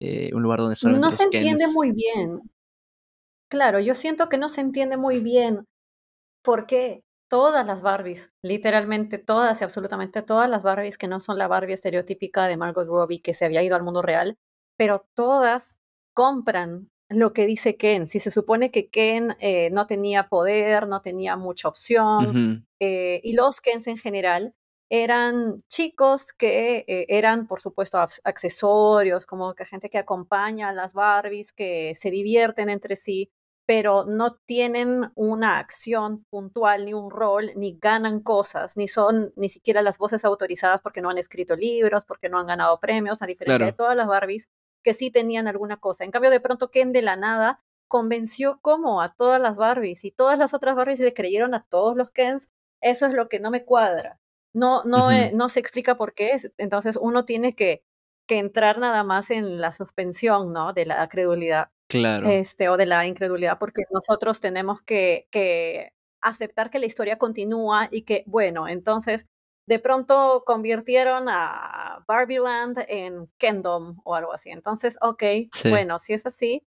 [0.00, 2.40] eh, un lugar donde solamente No se entiende Kens- muy bien.
[3.50, 5.66] Claro, yo siento que no se entiende muy bien
[6.44, 11.38] por qué todas las Barbies, literalmente todas y absolutamente todas las Barbies que no son
[11.38, 14.38] la Barbie estereotípica de Margot Robbie que se había ido al mundo real,
[14.76, 15.78] pero todas
[16.14, 18.06] compran lo que dice Ken.
[18.06, 22.26] Si se supone que Ken eh, no tenía poder, no tenía mucha opción,
[22.80, 24.54] eh, y los Kens en general
[24.90, 30.72] eran chicos que eh, eran, por supuesto, ac- accesorios, como que gente que acompaña a
[30.72, 33.30] las Barbies, que se divierten entre sí,
[33.66, 39.48] pero no tienen una acción puntual, ni un rol, ni ganan cosas, ni son ni
[39.48, 43.26] siquiera las voces autorizadas porque no han escrito libros, porque no han ganado premios, a
[43.26, 44.48] diferencia de todas las Barbies
[44.84, 46.04] que sí tenían alguna cosa.
[46.04, 50.10] En cambio, de pronto Ken de la nada convenció como a todas las Barbies y
[50.12, 52.48] todas las otras Barbies le creyeron a todos los Kens.
[52.80, 54.20] Eso es lo que no me cuadra.
[54.54, 56.30] No, no, eh, no se explica por qué.
[56.32, 57.82] es- Entonces uno tiene que,
[58.28, 60.72] que entrar nada más en la suspensión, ¿no?
[60.72, 62.28] De la credulidad, Claro.
[62.30, 67.88] este, o de la incredulidad, porque nosotros tenemos que, que aceptar que la historia continúa
[67.90, 69.26] y que, bueno, entonces
[69.68, 74.50] de pronto convirtieron a Barbieland en Kendom o algo así.
[74.50, 75.70] Entonces, ok, Sí.
[75.70, 76.62] bueno, si es así,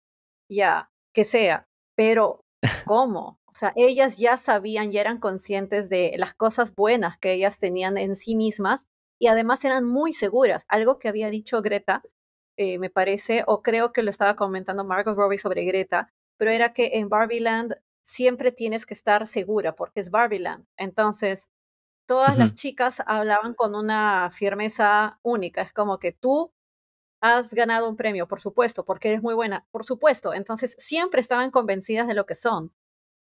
[0.50, 1.64] ya, que sea.
[1.96, 2.40] Pero,
[2.86, 3.38] ¿cómo?
[3.46, 7.98] O sea, ellas ya sabían, ya eran conscientes de las cosas buenas que ellas tenían
[7.98, 8.86] en sí mismas
[9.20, 10.64] y además eran muy seguras.
[10.68, 12.02] Algo que había dicho Greta,
[12.58, 16.74] eh, me parece, o creo que lo estaba comentando Margot Robbie sobre Greta, pero era
[16.74, 20.66] que en Barbieland siempre tienes que estar segura porque es Barbieland.
[20.76, 21.48] Entonces,
[22.06, 25.62] todas las chicas hablaban con una firmeza única.
[25.62, 26.52] Es como que tú
[27.20, 30.34] has ganado un premio, por supuesto, porque eres muy buena, por supuesto.
[30.34, 32.72] Entonces, siempre estaban convencidas de lo que son.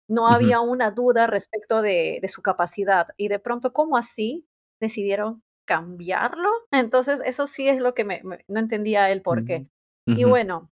[0.08, 3.08] No había una duda respecto de, de su capacidad.
[3.16, 4.46] Y de pronto, ¿cómo así
[4.80, 6.48] decidieron cambiarlo?
[6.72, 9.66] Entonces, eso sí es lo que me, me- no entendía el por qué.
[10.14, 10.30] Y Ujú.
[10.30, 10.70] bueno,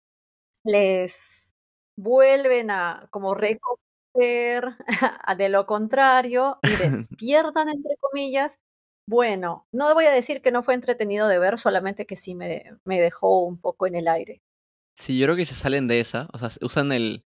[0.65, 1.51] les
[1.97, 4.65] vuelven a como reconocer
[5.27, 8.61] a de lo contrario y despiertan, entre comillas.
[9.09, 12.65] Bueno, no voy a decir que no fue entretenido de ver, solamente que sí me,
[12.85, 14.43] me dejó un poco en el aire.
[14.97, 17.25] Sí, yo creo que se salen de esa, o sea, usan el,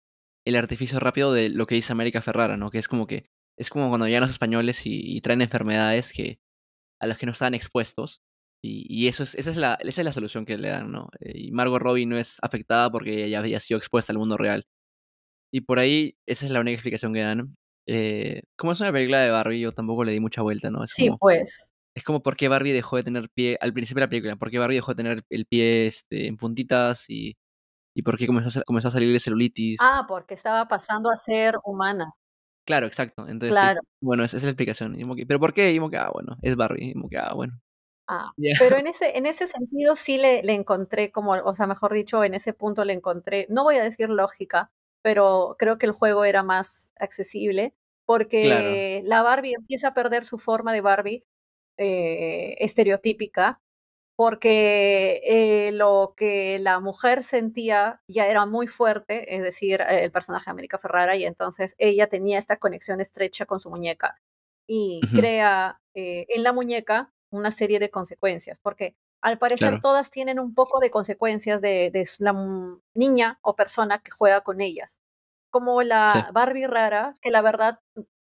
[0.46, 2.70] el artificio rápido de lo que dice América Ferrara, ¿no?
[2.72, 6.40] Que es como que, es como cuando llegan los españoles y, y traen enfermedades que,
[7.00, 8.22] a las que no estaban expuestos.
[8.64, 11.10] Y, y eso es, esa, es la, esa es la solución que le dan, ¿no?
[11.22, 14.66] Y Margot Robbie no es afectada porque ella había sido expuesta al mundo real.
[15.54, 17.56] Y por ahí, esa es la única explicación que dan.
[17.88, 20.84] Eh, como es una película de Barbie, yo tampoco le di mucha vuelta, ¿no?
[20.84, 21.72] Es Sí, como, pues.
[21.96, 24.52] es como por qué Barbie dejó de tener pie al principio de la película, por
[24.52, 27.36] qué Barbie dejó de tener el pie este, en puntitas y,
[27.96, 29.80] y por qué comenzó a, comenzó a salir de celulitis.
[29.82, 32.14] Ah, porque estaba pasando a ser humana.
[32.70, 33.28] Claro, exacto.
[33.28, 33.82] Entonces, dices, Claro.
[34.00, 34.96] bueno, esa es la explicación.
[34.96, 35.72] Y como que, ¿Pero por qué?
[35.72, 36.92] Y como que, ah, bueno, es Barbie.
[36.92, 37.60] Y como que, ah, bueno.
[38.08, 41.94] Ah, pero en ese, en ese sentido sí le, le encontré como, o sea, mejor
[41.94, 45.94] dicho, en ese punto le encontré, no voy a decir lógica, pero creo que el
[45.94, 47.74] juego era más accesible
[48.42, 48.64] Claro.
[48.66, 51.26] porque la Barbie empieza a perder su forma de Barbie
[51.78, 53.62] eh, estereotípica
[54.20, 60.12] porque eh, lo que la mujer sentía ya era muy fuerte, es decir, eh, el
[60.12, 64.20] personaje de América Ferrara, y entonces ella tenía esta conexión estrecha con su muñeca
[64.68, 69.82] y crea eh, en la muñeca una serie de consecuencias, porque al parecer Claro.
[69.82, 72.34] todas tienen un poco de consecuencias de, de la
[72.94, 75.00] niña o persona que juega con ellas,
[75.50, 75.88] como Sí.
[75.88, 77.80] la Barbie rara, que la verdad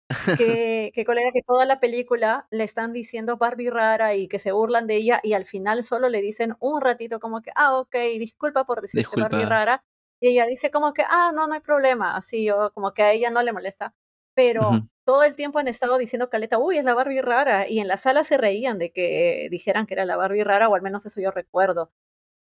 [0.37, 4.51] que, que colega que toda la película le están diciendo Barbie rara y que se
[4.51, 7.95] burlan de ella y al final solo le dicen un ratito como que, ah, ok,
[8.19, 9.49] disculpa por decirte Barbie Disculpa.
[9.49, 9.83] rara.
[10.19, 13.11] Y ella dice como que, ah, no, no hay problema, así, o como que a
[13.11, 13.93] ella no le molesta.
[14.33, 17.67] Pero todo el tiempo han estado diciendo Caleta, uy, es la Barbie rara.
[17.69, 20.75] Y en la sala se reían de que dijeran que era la Barbie rara, o
[20.75, 21.91] al menos eso yo recuerdo.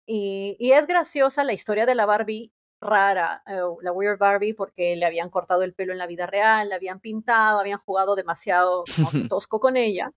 [0.05, 2.51] Y, y es graciosa la historia de la Barbie
[2.83, 6.69] rara, eh, la Weird Barbie, porque le habían cortado el pelo en la vida real,
[6.69, 10.11] la habían pintado, habían jugado demasiado como tosco con ella.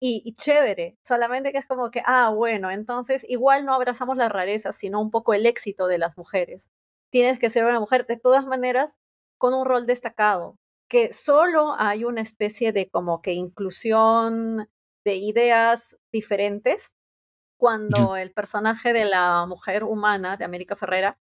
[0.00, 4.30] Y, y chévere, solamente que es como que, ah, bueno, entonces igual no abrazamos las
[4.30, 6.70] rarezas, sino un poco el éxito de las mujeres.
[7.10, 8.96] Tienes que ser una mujer, de todas maneras,
[9.38, 10.56] con un rol destacado,
[10.88, 14.68] que solo hay una especie de como que inclusión
[15.04, 16.92] de ideas diferentes
[17.58, 21.18] cuando el personaje de la mujer humana de América Ferrera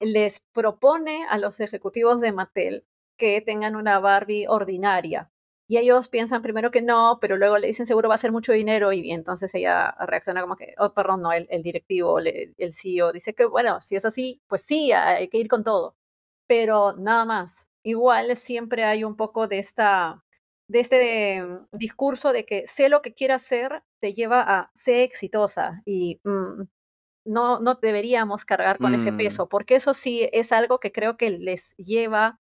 [0.00, 2.86] les propone a los ejecutivos de Mattel
[3.16, 5.30] que tengan una Barbie ordinaria.
[5.70, 8.52] Y ellos piensan primero que no, pero luego le dicen seguro va a ser mucho
[8.52, 13.12] dinero y entonces ella reacciona como que, oh, perdón, no, el, el directivo, el, CEO
[13.12, 15.96] dice que bueno, si es así, pues sí, hay que ir con todo.
[16.46, 17.68] Pero nada más.
[17.84, 20.24] Igual siempre hay un poco de esta
[20.68, 25.82] de este discurso de que sé lo que quiero hacer te lleva a ser exitosa
[25.86, 26.62] y mm,
[27.28, 31.16] no, no deberíamos cargar con ese Mm, peso, porque eso sí es algo que creo
[31.16, 32.40] que les lleva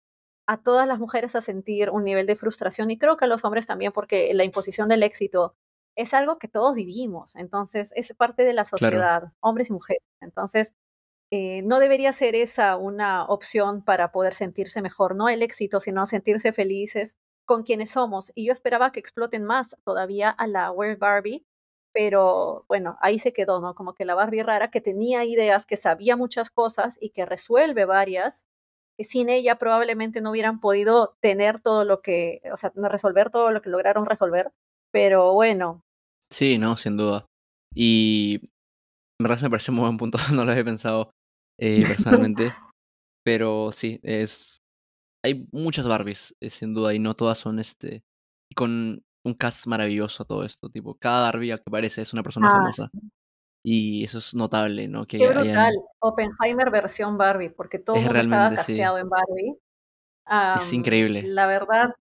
[0.48, 3.46] a todas las mujeres a sentir un nivel de frustración y creo que a los
[3.46, 5.56] hombres también, porque la imposición del éxito
[5.98, 8.78] es algo que todos vivimos, entonces es parte de la claro.
[8.80, 10.04] sociedad, hombres y mujeres.
[10.22, 10.74] Entonces,
[11.32, 16.06] eh, no debería ser esa una opción para poder sentirse mejor, no el éxito, sino
[16.08, 18.32] sentirse felices con quienes somos.
[18.36, 21.46] Y yo esperaba que exploten más todavía a la Weird Barbie,
[21.94, 23.76] pero bueno, ahí se quedó, ¿no?
[23.76, 27.86] Como que la Barbie rara que tenía ideas, que sabía muchas cosas y que resuelve
[27.86, 28.46] varias,
[28.98, 33.52] que sin ella probablemente no hubieran podido tener todo lo que, o sea, resolver todo
[33.52, 34.52] lo que lograron resolver,
[34.92, 35.84] pero bueno,
[36.32, 37.26] Sí, no, sin duda.
[37.74, 38.36] Y
[39.20, 41.12] en verdad me parece un muy buen punto, no lo había pensado
[41.60, 42.52] eh, personalmente.
[43.26, 44.60] Pero sí, es.
[45.24, 48.02] Hay muchas Barbies, eh, sin duda, y no todas son este.
[48.56, 50.70] con un cast maravilloso todo esto.
[50.70, 52.90] Tipo, cada Barbie que aparece es una persona ah, famosa.
[52.92, 53.00] sí.
[53.62, 55.06] Y eso es notable, ¿no?
[55.06, 55.76] Que Qué brutal.
[56.00, 58.56] Oppenheimer versión Barbie, porque todo el mundo estaba sí.
[58.56, 59.58] casteado en Barbie.
[60.62, 61.24] Es increíble.
[61.24, 61.96] la verdad,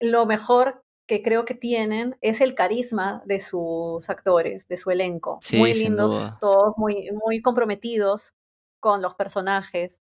[0.00, 5.38] lo mejor que creo que tienen es el carisma de sus actores, de su elenco.
[5.42, 8.34] Sí, Muy lindos, todos muy, muy comprometidos
[8.80, 10.00] con los personajes.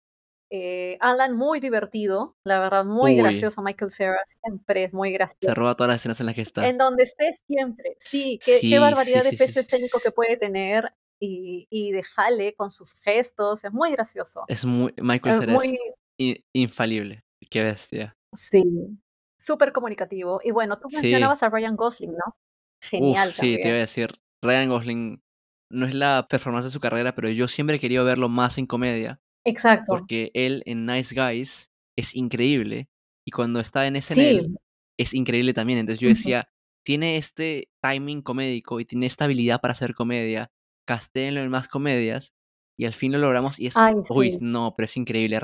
[0.49, 3.17] Eh, Alan muy divertido, la verdad, muy Uy.
[3.17, 3.61] gracioso.
[3.61, 5.55] Michael Cera siempre es muy Se gracioso.
[5.55, 6.67] roba todas las escenas en las que está.
[6.67, 7.95] En donde esté siempre.
[7.99, 12.03] Sí, qué, Sí, qué barbaridad sí, de peso escénico que puede tener y, y de
[12.03, 13.63] jale con sus gestos.
[13.65, 14.45] Es muy gracioso.
[14.47, 14.93] Es muy.
[14.97, 15.79] Michael Cera es muy,
[16.53, 17.23] infalible.
[17.49, 18.15] Qué bestia.
[18.33, 18.63] sí,
[19.39, 20.39] súper comunicativo.
[20.43, 20.95] Y bueno, tú Sí.
[20.97, 22.35] mencionabas a Ryan Gosling, ¿no?
[22.81, 24.09] Genial Uf, sí, te iba a decir.
[24.43, 25.21] Ryan Gosling
[25.71, 28.65] no es la performance de su carrera, pero yo siempre he querido verlo más en
[28.65, 29.19] comedia.
[29.47, 29.93] Exacto.
[29.93, 32.89] Porque él en Nice Guys es increíble.
[33.25, 34.41] Y cuando está en Sí.
[34.99, 35.79] es increíble también.
[35.79, 36.47] Entonces yo decía,
[36.85, 40.49] tiene este timing comédico y tiene esta habilidad para hacer comedia.
[40.87, 42.33] Castéenlo en más comedias.
[42.79, 43.59] Y al fin lo logramos.
[43.59, 43.77] Y es.
[43.77, 45.39] Ay, Uy, no, pero es increíble.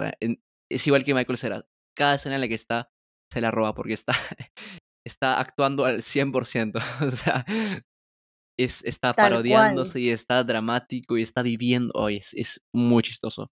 [0.71, 1.65] Es igual que Michael Cera.
[1.95, 2.89] Cada escena en la que está,
[3.31, 4.13] se la roba porque está,
[5.05, 6.73] está actuando al 100%.
[7.07, 7.45] O sea,
[8.57, 9.29] es, está Tal cual.
[9.31, 11.91] parodiándose y está dramático y está viviendo.
[11.95, 13.51] Oye, es, es muy chistoso.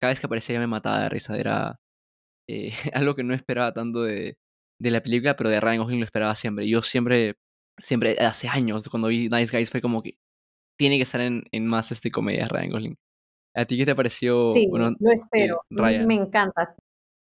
[0.00, 1.36] Cada vez que aparecía ya me mataba de risa.
[1.36, 1.76] Era
[2.48, 4.36] eh, algo que no esperaba tanto de,
[4.80, 6.68] de la película, pero de Ryan Gosling lo esperaba siempre.
[6.68, 7.36] Yo siempre,
[7.80, 10.18] siempre, hace años, cuando vi Nice Guys, fue como que
[10.78, 12.96] tiene que estar en, en más este comedia Ryan Gosling.
[13.54, 14.50] ¿A ti qué te pareció?
[14.50, 15.62] Sí, Bueno, lo eh, espero.
[15.70, 16.06] Ryan.
[16.06, 16.74] Me encanta.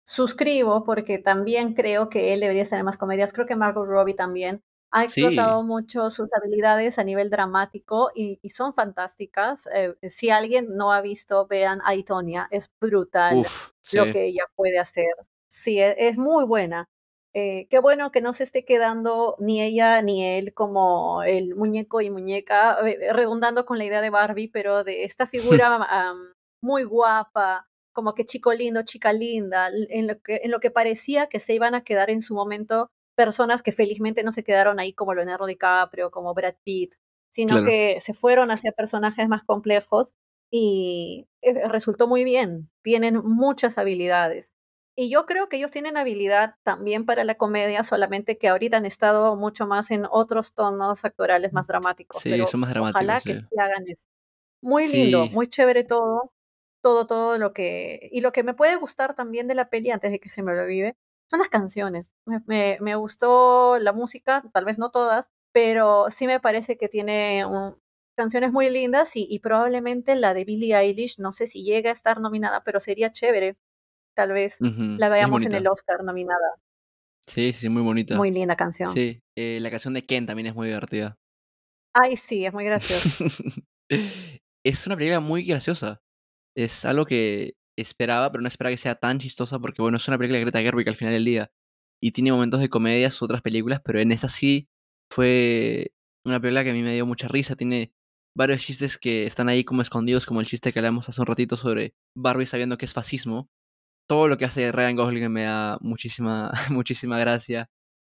[0.04, 3.32] Suscribo porque también creo que él debería estar en más comedias.
[3.32, 8.38] Creo que Margot Robbie también ha Sí, explotado mucho sus habilidades a nivel dramático y,
[8.42, 9.68] y son fantásticas.
[9.74, 12.48] Eh, si alguien no ha visto, vean a Itonia.
[12.50, 13.42] Es brutal
[13.92, 15.06] lo sí, que ella puede hacer.
[15.48, 16.88] Sí, e- es, muy buena.
[17.34, 22.00] Eh, qué bueno que no se esté quedando ni ella ni él como el muñeco
[22.00, 25.78] y muñeca, eh, redundando con la idea de Barbie, pero de esta figura
[26.62, 31.28] muy guapa, como que chico lindo, chica linda, en lo, que, en lo que parecía
[31.28, 34.92] que se iban a quedar en su momento personas que felizmente no se quedaron ahí
[34.92, 36.94] como Leonardo DiCaprio, como Brad Pitt,
[37.30, 37.66] sino claro.
[37.66, 40.14] que se fueron hacia personajes más complejos
[40.52, 42.70] y eh, resultó muy bien.
[42.80, 44.54] Tienen muchas habilidades.
[44.94, 48.86] Y yo creo que ellos tienen habilidad también para la comedia, solamente que ahorita han
[48.86, 52.22] estado mucho más en otros tonos actorales más dramáticos.
[52.22, 53.46] Sí, Pero son más ojalá dramáticos, que sí.
[53.50, 54.06] sí hagan eso.
[54.62, 56.32] Muy lindo, Sí, muy chévere todo,
[56.80, 58.10] todo, todo lo que...
[58.12, 60.56] Y lo que me puede gustar también de la peli, antes de que se me
[60.56, 60.96] olvide,
[61.30, 62.10] son las canciones.
[62.26, 66.88] Me, me, me gustó la música, tal vez no todas, pero sí me parece que
[66.88, 67.76] tiene un-
[68.16, 71.92] canciones muy lindas y, y probablemente la de Billie Eilish, no sé si llega a
[71.92, 73.56] estar nominada, pero sería chévere.
[74.16, 75.68] Tal vez la veamos en el.
[75.68, 76.56] Oscar nominada.
[77.28, 78.16] Sí, sí, muy bonita.
[78.16, 78.92] Muy linda canción.
[78.92, 81.16] Sí, eh, la canción de Ken también es muy divertida.
[81.94, 83.24] Ay, sí, es muy gracioso.
[84.64, 86.00] Es una película muy graciosa.
[86.56, 90.18] Es algo que esperaba, pero no esperaba que sea tan chistosa porque, bueno, es una
[90.18, 91.50] película de Greta Gerwig al final del día.
[92.00, 94.68] Y tiene momentos de comedia sus otras películas, pero en esta sí
[95.10, 95.92] fue
[96.24, 97.56] una película que a mí me dio mucha risa.
[97.56, 97.92] Tiene
[98.36, 101.56] varios chistes que están ahí como escondidos, como el chiste que hablamos hace un ratito
[101.56, 103.50] sobre Barbie sabiendo que es fascismo.
[104.08, 107.70] Todo lo que hace Ryan Gosling me da muchísima, muchísima gracia.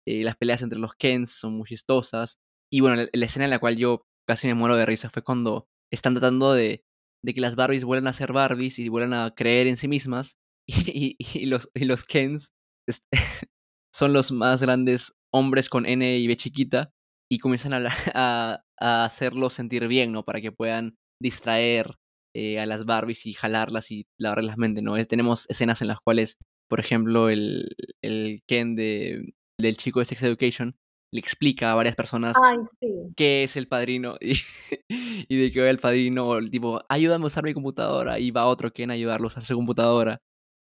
[0.06, 2.38] Eh, las peleas entre los Kens son muy chistosas.
[2.70, 5.22] Y bueno, la, la escena en la cual yo casi me muero de risa fue
[5.22, 6.84] cuando están tratando de,
[7.24, 10.36] de que las Barbies vuelvan a ser Barbies y vuelvan a creer en sí mismas.
[11.32, 12.52] Y, los, y los Kens
[13.94, 16.92] son los más grandes hombres con N y B chiquita
[17.30, 20.24] y comienzan a, a, a hacerlos sentir bien, ¿no?
[20.24, 21.96] Para que puedan distraer
[22.34, 24.96] eh, a las Barbies y jalarlas y lavarles las mentes, ¿no?
[25.06, 30.22] Tenemos escenas en las cuales, por ejemplo, el, el Ken de, del chico de Sex
[30.22, 30.76] Education
[31.12, 32.88] le explica a varias personas Ay, sí.
[33.16, 34.34] qué es el padrino y,
[35.28, 38.30] y de que va el padrino, o el tipo, ayúdame a usar mi computadora, y
[38.30, 40.20] va otro que en ayudarlo a usar su computadora,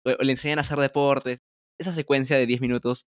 [0.05, 1.41] o, o le enseñan a hacer deportes.
[1.81, 3.07] Esa secuencia de 10 minutos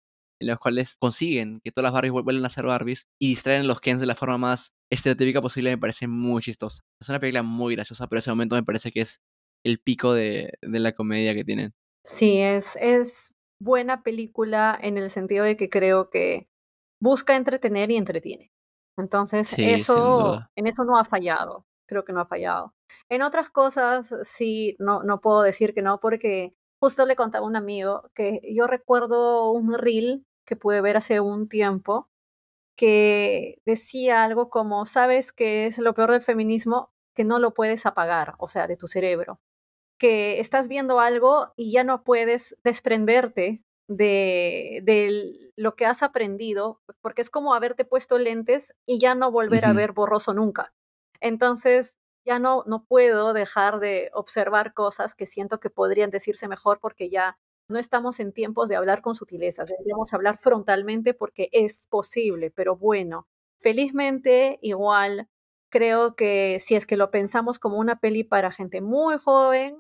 [0.41, 3.61] en los cuales consiguen que todas las Barbies vuel- vuelvan a ser Barbies y distraen
[3.61, 6.84] a los Kens de la forma más estereotípica posible me parece muy chistosa.
[7.01, 9.21] Es una película muy graciosa, pero ese momento me parece que es
[9.65, 11.74] el pico de, de la comedia que tienen.
[12.05, 16.47] Sí, es, es buena película en el sentido de que creo que
[17.03, 18.53] busca entretener y entretiene.
[18.97, 21.65] Entonces, Sí, eso, en eso no ha fallado.
[21.85, 22.73] Creo que no ha fallado.
[23.09, 27.49] En otras cosas, sí, no, no puedo decir que no, porque justo le contaba a
[27.49, 32.09] un amigo que yo recuerdo un reel que pude ver hace un tiempo
[32.77, 36.93] que decía algo como, ¿sabes qué es lo peor del feminismo?
[37.13, 39.41] Que no lo puedes apagar, o sea, de tu cerebro.
[39.99, 46.81] Que estás viendo algo y ya no puedes desprenderte de, de lo que has aprendido,
[47.01, 50.73] porque es como haberte puesto lentes y ya no volver a ver borroso nunca.
[51.19, 56.79] Entonces, ya no, no puedo dejar de observar cosas que siento que podrían decirse mejor
[56.79, 57.38] porque ya
[57.69, 62.75] no estamos en tiempos de hablar con sutilezas, deberíamos hablar frontalmente porque es posible, pero
[62.75, 63.27] bueno,
[63.57, 65.29] felizmente igual
[65.69, 69.77] creo que si es que lo pensamos como una peli para gente muy joven,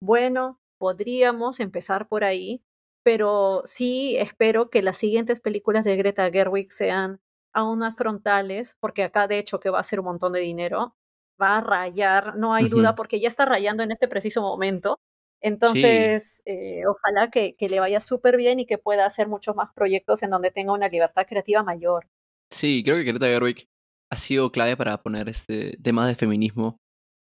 [0.00, 2.62] bueno, podríamos empezar por ahí,
[3.04, 7.20] pero sí espero que las siguientes películas de Greta Gerwig sean
[7.52, 10.96] aún más frontales, porque acá de hecho que va a ser un montón de dinero,
[11.40, 14.98] va a rayar, no hay duda, porque ya está rayando en este preciso momento.
[15.42, 19.54] Sí, Entonces, eh, ojalá que, que le vaya súper bien y que pueda hacer muchos
[19.54, 22.08] más proyectos en donde tenga una libertad creativa mayor.
[22.50, 23.68] sí, creo que Greta Gerwig
[24.10, 26.78] ha sido clave para poner este temas de feminismo,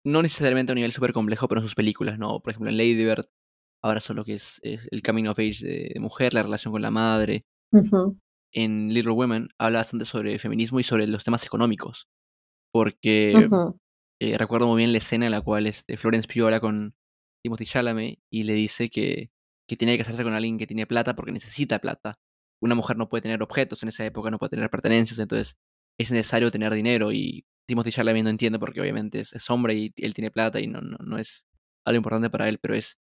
[0.04, 2.40] no necesariamente a un nivel súper complejo, pero en sus películas, ¿no?
[2.40, 3.28] Por ejemplo, en Lady Bird,
[3.82, 6.82] ahora solo que es, es el coming of age de, de mujer, la relación con
[6.82, 7.44] la madre.
[8.52, 12.08] En Little Women habla bastante sobre feminismo y sobre los temas económicos,
[12.72, 13.48] porque
[14.20, 16.94] eh, recuerdo muy bien la escena en la cual este, Florence Pugh habla con
[17.42, 19.30] Timothy Chalamet y le dice que,
[19.68, 22.18] que tiene que casarse con alguien que tiene plata porque necesita plata.
[22.62, 25.56] Una mujer no puede tener objetos en esa época, no puede tener pertenencias, entonces
[25.98, 29.92] es necesario tener dinero y Timothy Chalamet no entiende porque obviamente es, es hombre y
[29.96, 31.46] él tiene plata y no, no, no es
[31.84, 32.98] algo importante para él, pero es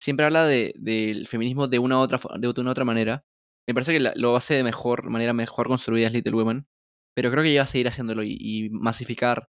[0.00, 3.24] siempre habla de, del feminismo de una otra, de una otra manera.
[3.66, 6.66] Me parece que la- lo hace de mejor manera, mejor construida es Little Women,
[7.14, 9.48] pero creo que ya va a seguir haciéndolo y, masificar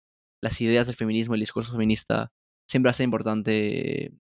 [0.42, 2.32] las ideas del feminismo, el discurso feminista,
[2.68, 4.14] siempre hace importante,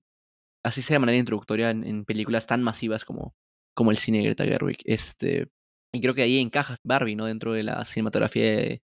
[0.64, 3.36] así sea de manera introductoria en, en películas tan masivas como,
[3.76, 4.78] como el cine de Greta Gerwig.
[4.86, 5.48] Este,
[5.94, 7.26] y creo que ahí encaja Barbie, ¿no?
[7.26, 8.84] Dentro de la cinematografía de,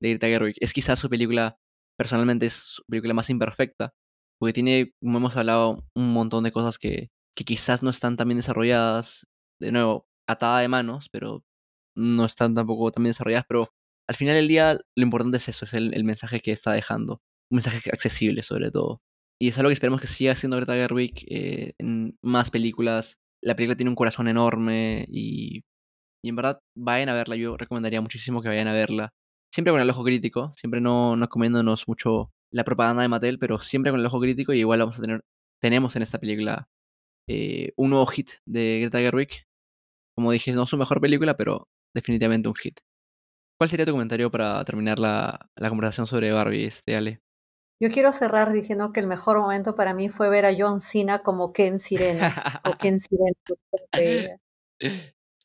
[0.00, 0.56] de Greta Gerwig.
[0.60, 1.58] Es quizás su película,
[1.98, 3.94] personalmente es su película más imperfecta,
[4.42, 8.26] porque tiene, como hemos hablado, un montón de cosas que, que quizás no están tan
[8.26, 9.28] bien desarrolladas.
[9.60, 11.44] De nuevo, atada de manos, pero
[11.96, 13.68] no están tampoco tan bien desarrolladas, pero
[14.08, 17.20] al final del día lo importante es eso, es el, mensaje que está dejando.
[17.52, 19.00] Un mensaje accesible sobre todo.
[19.40, 23.18] Y es algo que esperemos que siga siendo Greta Gerwig eh, en más películas.
[23.44, 25.60] La película tiene un corazón enorme y,
[26.20, 27.36] y en verdad vayan a verla.
[27.36, 29.10] Yo recomendaría muchísimo que vayan a verla.
[29.54, 33.58] Siempre con el ojo crítico, siempre no, no comiéndonos mucho la propaganda de Mattel, pero
[33.58, 35.24] siempre con el ojo crítico y igual vamos a tener,
[35.60, 36.68] tenemos en esta película
[37.28, 39.44] eh, un nuevo hit de Greta Gerwig.
[40.14, 42.80] Como dije, no es su mejor película, pero definitivamente un hit.
[43.58, 47.20] ¿Cuál sería tu comentario para terminar la, la conversación sobre Barbie, este Ale?
[47.80, 51.22] Yo quiero cerrar diciendo que el mejor momento para mí fue ver a John Cena
[51.22, 52.32] como Ken Sirena,
[52.64, 54.38] o Ken Sirena,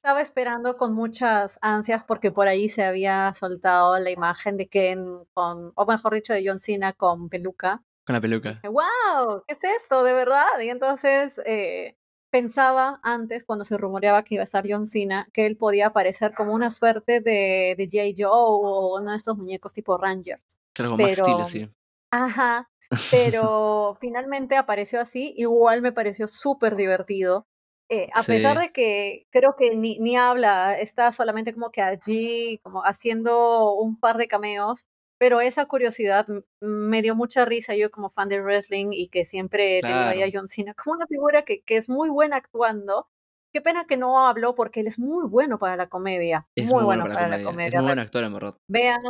[0.07, 5.25] estaba esperando con muchas ansias porque por ahí se había soltado la imagen de Ken
[5.33, 7.83] con, o mejor dicho, de John Cena con peluca.
[8.05, 8.51] Con la peluca.
[8.53, 10.05] dije, wow, ¿qué es esto?
[10.05, 10.45] ¿De verdad?
[10.63, 11.97] Y entonces eh,
[12.29, 16.33] pensaba antes, cuando se rumoreaba que iba a estar John Cena, que él podía aparecer
[16.33, 18.15] como una suerte de, de J.
[18.17, 20.41] Joe o uno de estos muñecos tipo Rangers.
[20.71, 21.69] Claro, con Max Steel, Pero, así.
[22.11, 22.69] ajá,
[23.11, 27.45] pero finalmente apareció así, igual me pareció súper divertido.
[27.89, 31.81] Eh, a pesar Sí, de que creo que ni, ni habla, está solamente como que
[31.81, 34.85] allí, como haciendo un par de cameos,
[35.19, 36.27] pero esa curiosidad
[36.61, 40.25] me dio mucha risa yo como fan de wrestling y que siempre tenido ahí a
[40.25, 40.31] claro.
[40.31, 43.07] John Cena como una figura que, que es muy buena actuando.
[43.53, 46.73] Qué pena que no habló porque él es muy bueno para la comedia, Es muy
[46.73, 47.67] muy bueno bueno para la para la comedia.
[47.67, 47.79] Es comedia.
[47.81, 48.57] muy buen actor, en verdad.
[48.67, 49.01] Vean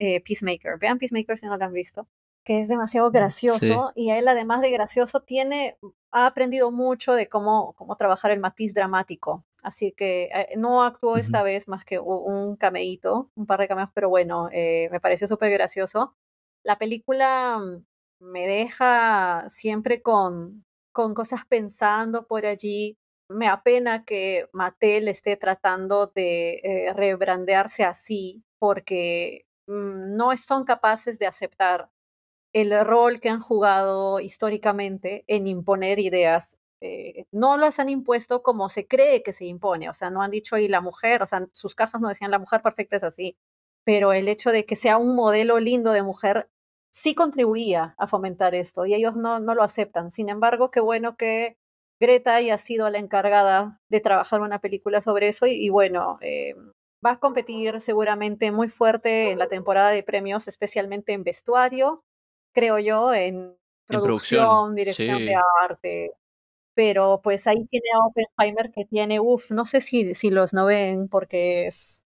[0.00, 2.08] eh, Peacemaker, vean Peacemaker si no lo han visto,
[2.44, 3.12] que es demasiado Sí.
[3.12, 5.78] gracioso y a él además de gracioso tiene,
[6.12, 9.44] ha aprendido mucho de cómo, cómo trabajar el matiz dramático.
[9.62, 11.44] Así que eh, no actuó esta Ujú.
[11.44, 15.50] vez más que un cameíto, un par de cameos, pero bueno, eh, me pareció súper
[15.52, 16.14] gracioso.
[16.64, 17.84] La película mm,
[18.20, 22.98] me deja siempre con, con cosas pensando por allí.
[23.28, 31.18] me apena que Mattel esté tratando de eh, rebrandearse así porque mm, no son capaces
[31.18, 31.88] de aceptar
[32.52, 36.56] el rol que han jugado históricamente en imponer ideas.
[36.80, 40.32] Eh, no las han impuesto como se cree que se impone, o sea, no han
[40.32, 43.36] dicho y la mujer, o sea, sus casas no decían la mujer perfecta es así,
[43.84, 46.50] pero el hecho de que sea un modelo lindo de mujer
[46.90, 50.10] sí contribuía a fomentar esto y ellos no, no lo aceptan.
[50.10, 51.56] Sin embargo, qué bueno que
[52.00, 56.54] Greta haya sido la encargada de trabajar una película sobre eso y, bueno, eh,
[57.04, 62.04] va a competir seguramente muy fuerte en la temporada de premios, especialmente en vestuario,
[62.52, 66.12] creo yo, en producción, dirección de arte.
[66.74, 70.64] Pero pues ahí tiene a Oppenheimer que tiene, uff, no sé si, si los no
[70.64, 72.04] ven porque es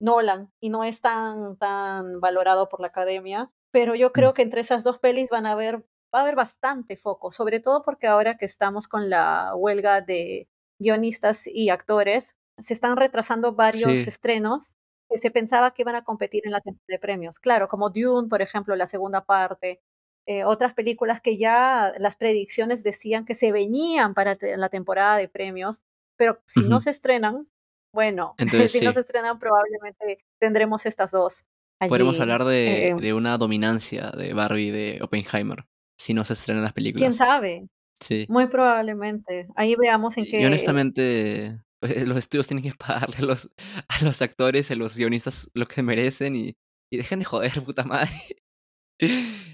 [0.00, 4.34] Nolan y no es tan, tan valorado por la academia, pero yo creo mm.
[4.34, 5.78] que entre esas dos pelis van a haber,
[6.12, 10.48] va a haber bastante foco, sobre todo porque ahora que estamos con la huelga de
[10.80, 14.74] guionistas y actores, se están retrasando varios estrenos
[15.10, 17.40] que se pensaba que iban a competir en la temporada de premios.
[17.40, 19.80] Claro, como Dune, por ejemplo, la segunda parte,
[20.26, 25.28] eh, otras películas que ya las predicciones decían que se venían para la temporada de
[25.28, 25.82] premios,
[26.16, 27.48] pero si no se estrenan,
[27.92, 28.34] bueno,
[28.68, 31.44] si no se estrenan probablemente tendremos estas dos.
[31.88, 35.64] Podremos hablar de, eh, de, una dominancia de Barbie de Oppenheimer
[35.98, 37.02] si no se estrenan las películas.
[37.02, 37.68] ¿Quién sabe?
[38.00, 38.26] Sí.
[38.28, 39.48] Muy probablemente.
[39.56, 40.40] Ahí veamos en qué...
[40.40, 43.50] Y honestamente, los estudios tienen que pagarle a los,
[43.88, 46.56] a los actores, a los guionistas lo que merecen y,
[46.92, 48.10] y dejen de joder, puta madre.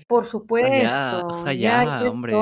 [0.08, 0.72] Por supuesto.
[0.72, 2.32] Ya, o sea, ya, hombre.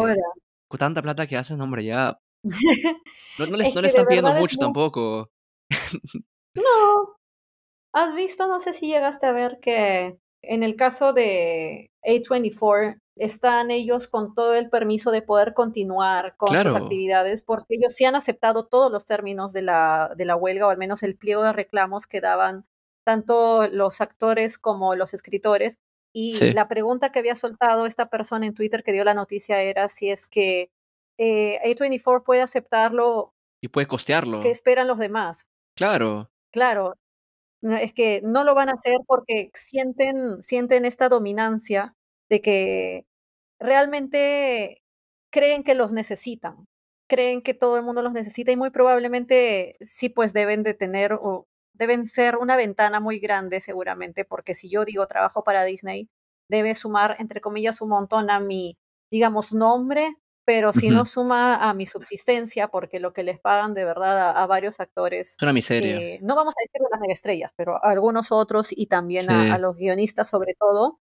[0.69, 2.19] Con tanta plata que hacen, hombre, ya.
[3.37, 5.29] No, no, les, no están pidiendo mucho tampoco.
[6.55, 7.17] No.
[7.93, 8.47] ¿Has visto?
[8.47, 14.35] No sé si llegaste a ver que en el caso de A24 están ellos con
[14.35, 18.91] todo el permiso de poder continuar con sus actividades porque ellos sí han aceptado todos
[18.91, 22.21] los términos de la, de la huelga o al menos el pliego de reclamos que
[22.21, 22.67] daban
[23.05, 25.79] tanto los actores como los escritores.
[26.17, 29.89] Y la pregunta que había soltado esta persona en Twitter que dio la noticia era
[29.89, 30.71] si es que
[31.19, 33.35] eh, A24 puede aceptarlo.
[33.61, 34.41] Y puede costearlo.
[34.41, 35.47] ¿Qué esperan los demás?
[35.77, 36.31] Claro.
[36.53, 36.95] Claro.
[37.63, 41.97] Es que no lo van a hacer porque sienten, sienten esta dominancia
[42.29, 43.07] de que
[43.59, 44.83] realmente
[45.31, 46.67] creen que los necesitan,
[47.09, 51.15] creen que todo el mundo los necesita y muy probablemente sí pues deben de tener
[51.15, 56.09] o deben ser una ventana muy grande seguramente porque si yo digo trabajo para Disney
[56.49, 58.79] debe sumar entre comillas un montón a mi
[59.11, 63.85] digamos nombre pero si no suma a mi subsistencia, porque lo que les pagan de
[63.85, 65.37] verdad a, varios actores.
[65.39, 66.19] Es una miseria.
[66.23, 70.29] no vamos a decir las estrellas, pero a algunos otros y también a, los guionistas,
[70.29, 71.01] sobre todo,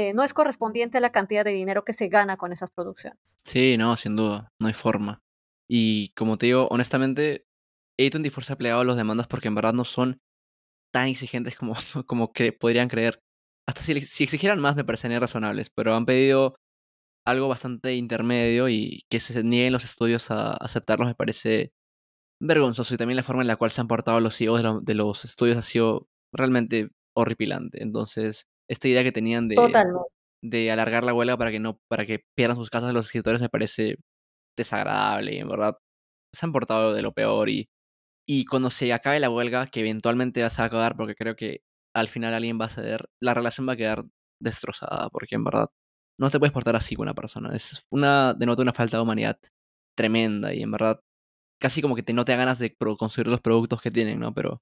[0.00, 3.34] eh, no es correspondiente a la cantidad de dinero que se gana con esas producciones.
[3.42, 5.24] Sí, no, sin duda, no hay forma.
[5.68, 7.46] Y como te digo, honestamente,
[7.98, 10.20] A24 se ha plegado a las demandas porque en verdad no son
[10.92, 11.74] tan exigentes como,
[12.06, 13.18] como que podrían creer.
[13.66, 16.54] Hasta si, si exigieran más me parecerían razonables, pero han pedido
[17.26, 21.72] algo bastante intermedio y que se nieguen los estudios a aceptarlos me parece
[22.40, 22.94] vergonzoso.
[22.94, 25.56] Y también la forma en la cual se han portado los CEOs de, los estudios
[25.56, 27.82] ha sido realmente horripilante.
[27.82, 29.56] Entonces, esta idea que tenían de,
[30.42, 33.48] de alargar la huelga para que no, para que pierdan sus casas los escritores me
[33.48, 33.96] parece
[34.56, 35.78] desagradable y en verdad
[36.34, 37.68] se han portado de lo peor y,
[38.28, 41.62] y cuando se acabe la huelga, que eventualmente va a acabar porque creo que
[41.96, 44.04] al final alguien va a ceder, la relación va a quedar
[44.40, 45.68] destrozada porque en verdad
[46.20, 47.54] no te puedes portar así con una persona.
[47.54, 49.38] Es una, denota una falta de humanidad
[49.96, 51.00] tremenda y en verdad
[51.60, 54.34] casi como que te, no te da ganas de construir los productos que tienen, ¿no?
[54.34, 54.60] Pero...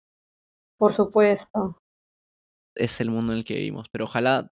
[0.78, 1.78] Por supuesto.
[2.76, 3.88] Es el mundo en el que vivimos.
[3.90, 4.52] Pero ojalá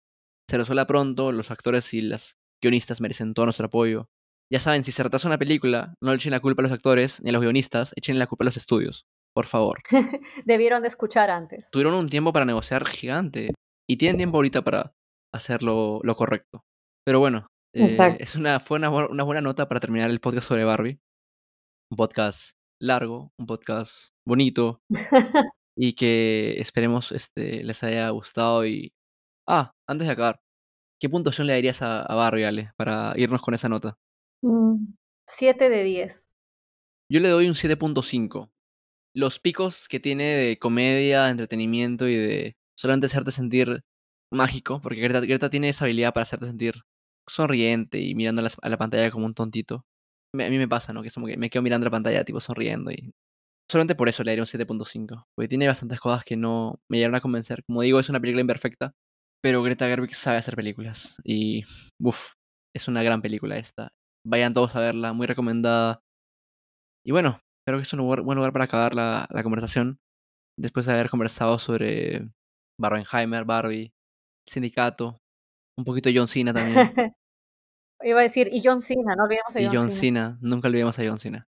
[0.49, 1.31] se resuelva pronto.
[1.31, 4.09] Los actores y las guionistas merecen todo nuestro apoyo.
[4.51, 7.21] Ya saben, si se retrasa una película, no le echen la culpa a los actores
[7.21, 9.05] ni a los guionistas, echen la culpa a los estudios.
[9.35, 9.81] Por favor.
[10.45, 11.69] Debieron de escuchar antes.
[11.71, 13.53] Tuvieron un tiempo para negociar gigante.
[13.89, 14.93] Y tienen tiempo ahorita para
[15.33, 16.63] hacer lo correcto.
[17.05, 20.63] Pero bueno, eh, es una, fue una, una, buena nota para terminar el podcast sobre
[20.63, 20.99] Barbie.
[21.91, 24.81] Un podcast largo, un podcast bonito.
[25.75, 28.65] y que esperemos este, les haya gustado.
[28.65, 28.93] Y.
[29.47, 30.41] Ah, antes de acabar,
[30.99, 33.97] ¿qué puntuación le darías a, Barbie, Ale, para irnos con esa nota?
[35.27, 36.29] 7 mm, de 10.
[37.09, 38.51] Yo le doy un 7.5.
[39.15, 43.83] Los picos que tiene de comedia, de entretenimiento y de solamente hacerte sentir
[44.31, 46.75] mágico, porque Greta, Greta tiene esa habilidad para hacerte sentir
[47.27, 49.85] sonriente y mirando a la, pantalla como un tontito.
[50.33, 51.01] a mí me pasa, ¿no?
[51.01, 53.13] Que es como que me quedo mirando la pantalla tipo sonriendo y...
[53.69, 55.23] Solamente por eso le daría un 7.5.
[55.35, 57.63] Porque tiene bastantes cosas que no me llegaron a convencer.
[57.65, 58.91] Como digo, es una película imperfecta.
[59.43, 61.17] Pero Greta Gerwig sabe hacer películas.
[61.23, 61.63] Y...
[62.01, 62.33] Uff,
[62.75, 63.89] es una gran película esta.
[64.25, 65.99] Vayan todos a verla, muy recomendada.
[67.05, 69.97] Y bueno, creo que es un lugar- buen lugar para acabar la, la conversación.
[70.57, 72.29] Después de haber conversado sobre
[72.79, 73.91] Barbenheimer, Barbie,
[74.47, 75.17] Sindicato,
[75.77, 76.77] un poquito John Cena también.
[78.01, 79.99] Iba a decir, y John Cena, no olvidemos a y John, John Cena.
[79.99, 81.45] Cena, nunca olvidemos a John Cena.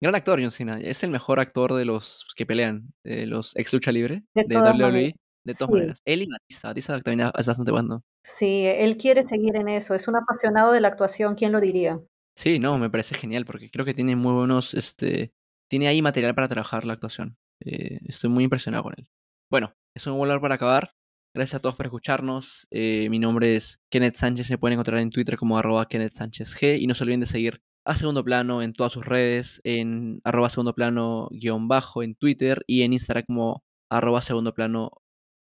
[0.00, 3.72] Gran actor John Cena, es el mejor actor de los que pelean, de los ex
[3.72, 5.72] lucha libre, De WWE, maneras, de todas sí.
[5.72, 6.02] maneras.
[6.04, 8.04] Él y Batista, Batista también es bastante bueno.
[8.22, 11.98] Sí, él quiere seguir en eso, es un apasionado de la actuación, ¿quién lo diría?
[12.36, 15.32] Sí, no, me parece genial porque creo que tiene muy buenos, este,
[15.70, 17.38] tiene ahí material para trabajar la actuación.
[17.64, 19.08] Eh, estoy muy impresionado con él.
[19.50, 20.92] Bueno, es un lugar para acabar.
[21.34, 22.66] Gracias a todos por escucharnos.
[22.70, 24.50] Eh, mi nombre es Kenneth Sánchez.
[24.50, 26.78] Me pueden encontrar en Twitter como arroba Kenneth Sánchez G.
[26.80, 30.50] Y no se olviden de seguir a Segundo Plano en todas sus redes, en arroba
[30.50, 34.90] Segundo Plano guion bajo en Twitter y en Instagram como arroba Segundo Plano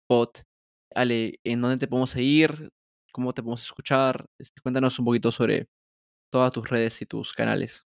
[0.08, 0.30] pod.
[0.94, 2.70] Ale, ¿en dónde te podemos seguir?
[3.14, 4.26] ¿Cómo te podemos escuchar?
[4.38, 5.70] Este, cuéntanos un poquito sobre
[6.32, 7.86] todas tus redes y tus canales.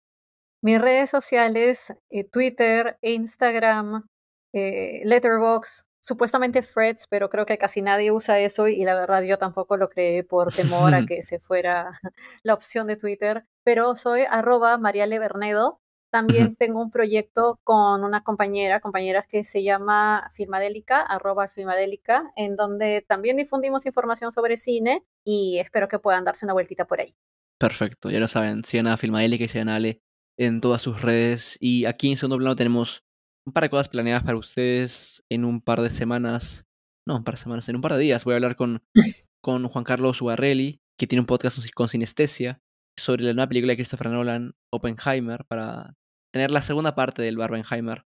[0.63, 4.09] Mis redes sociales, eh, Twitter, Instagram,
[4.55, 9.39] eh, Letterboxd, supuestamente Threads, pero creo que casi nadie usa eso y la verdad yo
[9.39, 12.01] tampoco lo creé por temor a que se fuera
[12.45, 15.81] la opción de Twitter, pero soy arroba Mariale Bernedo.
[16.11, 22.55] También tengo un proyecto con una compañera, compañeras que se llama Filmadélica, arroba Filmadélica, en
[22.55, 27.17] donde también difundimos información sobre cine y espero que puedan darse una vueltita por ahí.
[27.59, 30.01] Perfecto, ya lo saben, sigan a Filmadélica y sigan a Ale
[30.39, 31.57] en todas sus redes.
[31.59, 33.06] Y aquí en segundo plano tenemos
[33.47, 36.67] un par de cosas planeadas para ustedes en un par de semanas.
[37.07, 38.83] No, un par de semanas, en un par de días voy a hablar con,
[39.41, 42.61] con Juan Carlos Ugarrelli, que tiene un podcast con Sinestesia,
[42.99, 45.95] sobre la nueva película de Christopher Nolan, Oppenheimer, para
[46.33, 48.05] tener la segunda parte del Barbenheimer.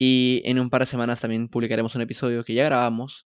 [0.00, 3.26] Y en un par de semanas también publicaremos un episodio que ya grabamos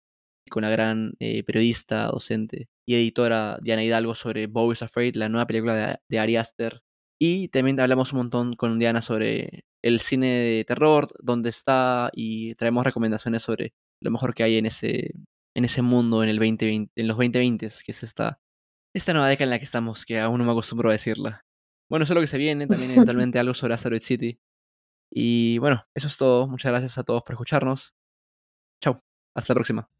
[0.51, 5.29] con la gran eh, periodista, docente y editora Diana Hidalgo sobre Bo is Afraid, la
[5.29, 6.83] nueva película de, de Ari Aster.
[7.21, 12.55] Y también hablamos un montón con Diana sobre el cine de terror, dónde está, y
[12.55, 15.15] traemos recomendaciones sobre lo mejor que hay en ese,
[15.57, 18.41] en ese mundo en, el 2020, en los 2020, que es esta,
[18.95, 21.45] esta nueva década en la que estamos, que aún no me acostumbro a decirla.
[21.91, 24.39] Bueno, eso es lo que se viene, también eventualmente algo sobre Asteroid City.
[25.11, 26.47] Y bueno, eso es todo.
[26.47, 27.95] Muchas gracias a todos por escucharnos.
[28.83, 29.03] Chao,
[29.35, 29.98] hasta la próxima.